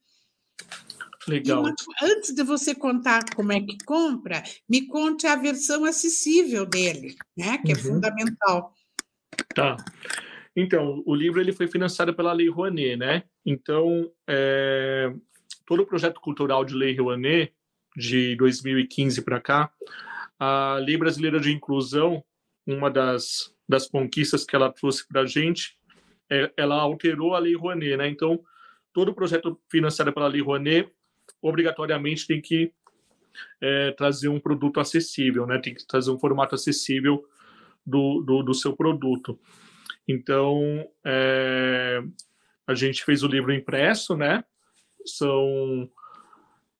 [1.27, 1.61] Legal.
[1.61, 7.15] Uma, antes de você contar como é que compra, me conte a versão acessível dele,
[7.35, 7.57] né?
[7.59, 7.79] Que é uhum.
[7.79, 8.73] é fundamental.
[9.55, 9.77] Tá.
[10.55, 13.23] Então, o livro ele foi financiado pela Lei Rouanet, né?
[13.45, 15.11] Então, é,
[15.65, 17.53] todo o projeto cultural de Lei Rouanet,
[17.95, 19.71] de 2015 para cá,
[20.43, 22.21] a Lei Brasileira de Inclusão,
[22.67, 25.77] uma das, das conquistas que ela trouxe para a gente,
[26.29, 28.09] é, ela alterou a Lei Rouanet, né?
[28.09, 28.43] Então,
[28.91, 30.91] todo projeto financiado pela Lei Rouanet,
[31.41, 32.73] obrigatoriamente tem que
[33.61, 35.59] é, trazer um produto acessível, né?
[35.59, 37.23] Tem que trazer um formato acessível
[37.85, 39.39] do, do, do seu produto.
[40.05, 42.03] Então, é,
[42.67, 44.43] a gente fez o livro impresso, né?
[45.05, 45.89] São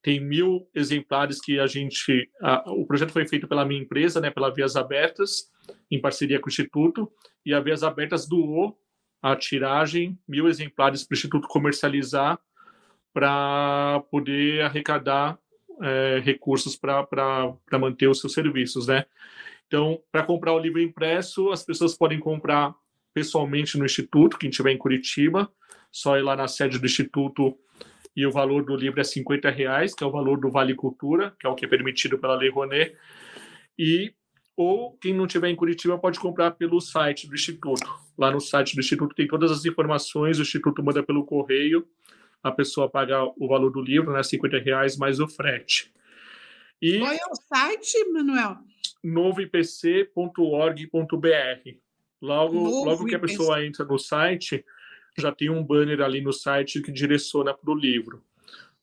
[0.04, 2.30] tem mil exemplares que a gente.
[2.42, 5.50] A, o projeto foi feito pela minha empresa, né, pela Vias Abertas,
[5.90, 7.10] em parceria com o Instituto,
[7.44, 8.78] e a Vias Abertas doou
[9.22, 12.38] a tiragem, mil exemplares para o Instituto comercializar,
[13.14, 15.38] para poder arrecadar
[15.80, 19.06] é, recursos para manter os seus serviços, né?
[19.66, 22.74] Então, para comprar o livro impresso, as pessoas podem comprar
[23.14, 25.50] pessoalmente no Instituto, quem estiver em Curitiba,
[25.90, 27.58] só ir lá na sede do Instituto
[28.16, 31.34] e o valor do livro é 50 reais, que é o valor do Vale Cultura,
[31.38, 32.94] que é o que é permitido pela Lei Rouanet.
[33.78, 34.14] E
[34.56, 37.84] ou quem não tiver em Curitiba pode comprar pelo site do Instituto.
[38.16, 41.86] Lá no site do Instituto tem todas as informações, o Instituto manda pelo correio,
[42.42, 45.92] a pessoa paga o valor do livro, né, 50 reais mais o frete.
[46.80, 48.58] E Qual é o site, Manuel?
[49.02, 51.78] novoipc.org.br.
[52.22, 53.68] Logo, Novo logo que a pessoa IPC.
[53.68, 54.64] entra no site,
[55.20, 58.22] já tem um banner ali no site que direciona para o livro,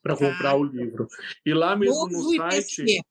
[0.01, 1.07] para comprar ah, o livro.
[1.45, 2.81] E lá mesmo no site.
[2.81, 3.01] IPC.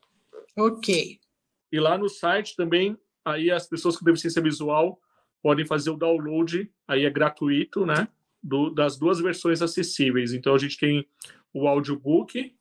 [0.56, 1.20] Ok.
[1.70, 5.00] E lá no site também, aí as pessoas com deficiência visual
[5.42, 8.08] podem fazer o download, aí é gratuito, né?
[8.42, 10.32] Do, das duas versões acessíveis.
[10.32, 11.06] Então a gente tem
[11.52, 12.54] o audiobook,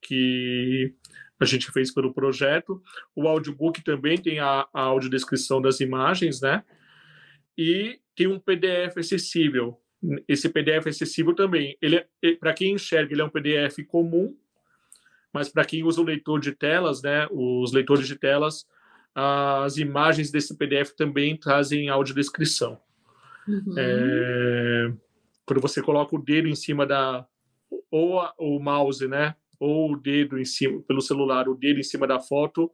[0.00, 0.94] que
[1.40, 2.82] a gente fez pelo projeto.
[3.14, 6.64] O audiobook também tem a, a audiodescrição das imagens, né?
[7.56, 9.80] E tem um PDF acessível
[10.26, 11.76] esse PDF acessível também.
[11.82, 14.36] Ele, é, para quem enxerga, ele é um PDF comum,
[15.32, 18.66] mas para quem usa o leitor de telas, né, os leitores de telas,
[19.14, 22.80] as imagens desse PDF também trazem audiodescrição.
[23.46, 23.74] Uhum.
[23.76, 24.92] É,
[25.44, 27.26] quando você coloca o dedo em cima da
[27.90, 31.82] ou a, o mouse, né, ou o dedo em cima pelo celular, o dedo em
[31.84, 32.70] cima da foto,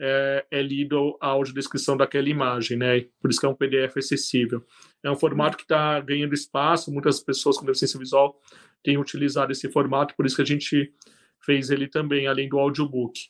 [0.00, 3.06] é, é lido a audiodescrição daquela imagem, né?
[3.20, 4.64] Por isso que é um PDF acessível.
[5.02, 8.40] É um formato que está ganhando espaço, muitas pessoas com deficiência visual
[8.82, 10.92] têm utilizado esse formato, por isso que a gente
[11.40, 13.28] fez ele também, além do audiobook.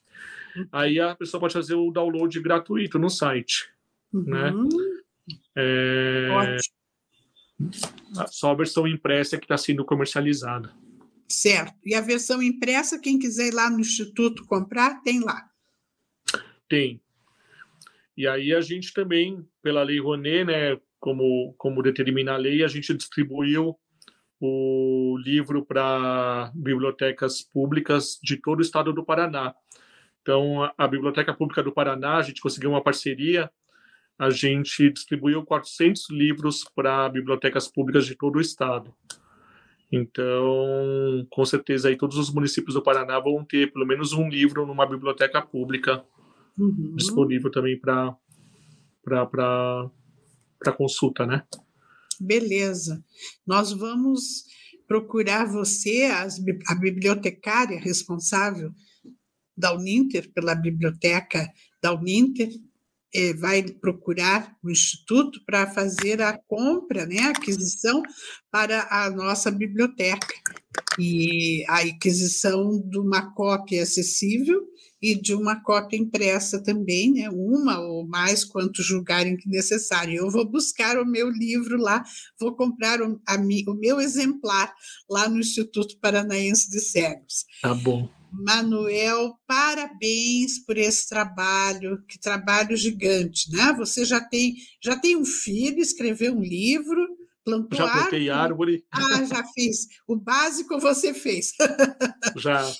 [0.73, 3.71] Aí a pessoa pode fazer o download gratuito no site,
[4.13, 4.51] né?
[4.51, 4.65] uhum.
[4.65, 4.99] né?
[5.57, 6.57] É...
[8.29, 10.73] Só a versão impressa que está sendo comercializada.
[11.29, 11.75] Certo.
[11.85, 15.49] E a versão impressa, quem quiser ir lá no Instituto comprar, tem lá.
[16.69, 17.01] Tem.
[18.17, 22.69] E aí a gente também, pela Lei Rouanet, né, como, como determina a lei, a
[22.69, 23.79] gente distribuiu
[24.41, 29.55] o livro para bibliotecas públicas de todo o estado do Paraná.
[30.23, 33.51] Então, a Biblioteca Pública do Paraná, a gente conseguiu uma parceria,
[34.19, 38.95] a gente distribuiu 400 livros para bibliotecas públicas de todo o estado.
[39.91, 44.67] Então, com certeza aí todos os municípios do Paraná vão ter pelo menos um livro
[44.67, 46.05] numa biblioteca pública
[46.59, 46.95] uhum.
[46.95, 48.17] disponível também para
[50.77, 51.43] consulta, né?
[52.21, 53.03] Beleza.
[53.47, 54.45] Nós vamos
[54.87, 58.71] procurar você, as, a bibliotecária responsável
[59.57, 61.51] da Uninter, pela biblioteca
[61.83, 62.49] da Uninter,
[63.15, 68.03] é, vai procurar o Instituto para fazer a compra, né, a aquisição
[68.51, 70.35] para a nossa biblioteca.
[70.99, 74.61] E a aquisição de uma cópia acessível
[75.01, 77.29] e de uma cópia impressa também, né?
[77.31, 80.17] uma ou mais, quanto julgarem que necessário.
[80.17, 82.03] Eu vou buscar o meu livro lá,
[82.39, 84.75] vou comprar o, a, o meu exemplar
[85.09, 87.45] lá no Instituto Paranaense de Cegos.
[87.63, 88.09] Tá bom.
[88.33, 93.73] Manuel, parabéns por esse trabalho, que trabalho gigante, né?
[93.79, 97.07] Você já tem, já tem um filho, escreveu um livro,
[97.49, 98.85] Plantou já plantei árvore.
[98.93, 99.89] Ah, já fiz.
[100.07, 101.55] O básico você fez.
[102.37, 102.71] Já.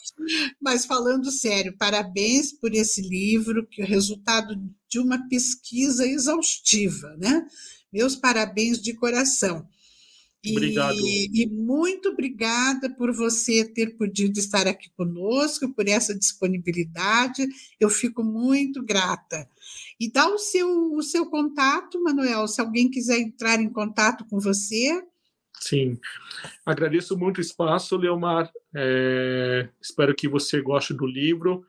[0.61, 4.55] Mas falando sério, parabéns por esse livro, que é o resultado
[4.87, 7.47] de uma pesquisa exaustiva, né?
[7.91, 9.67] Meus parabéns de coração.
[10.47, 10.97] Obrigado.
[11.01, 17.47] E, e, muito obrigada por você ter podido estar aqui conosco, por essa disponibilidade.
[17.81, 19.49] Eu fico muito grata.
[19.99, 24.39] E dá o seu, o seu contato, Manuel, se alguém quiser entrar em contato com
[24.39, 25.03] você.
[25.61, 25.99] Sim,
[26.65, 28.51] agradeço muito o espaço, Leomar.
[28.75, 31.67] É, espero que você goste do livro.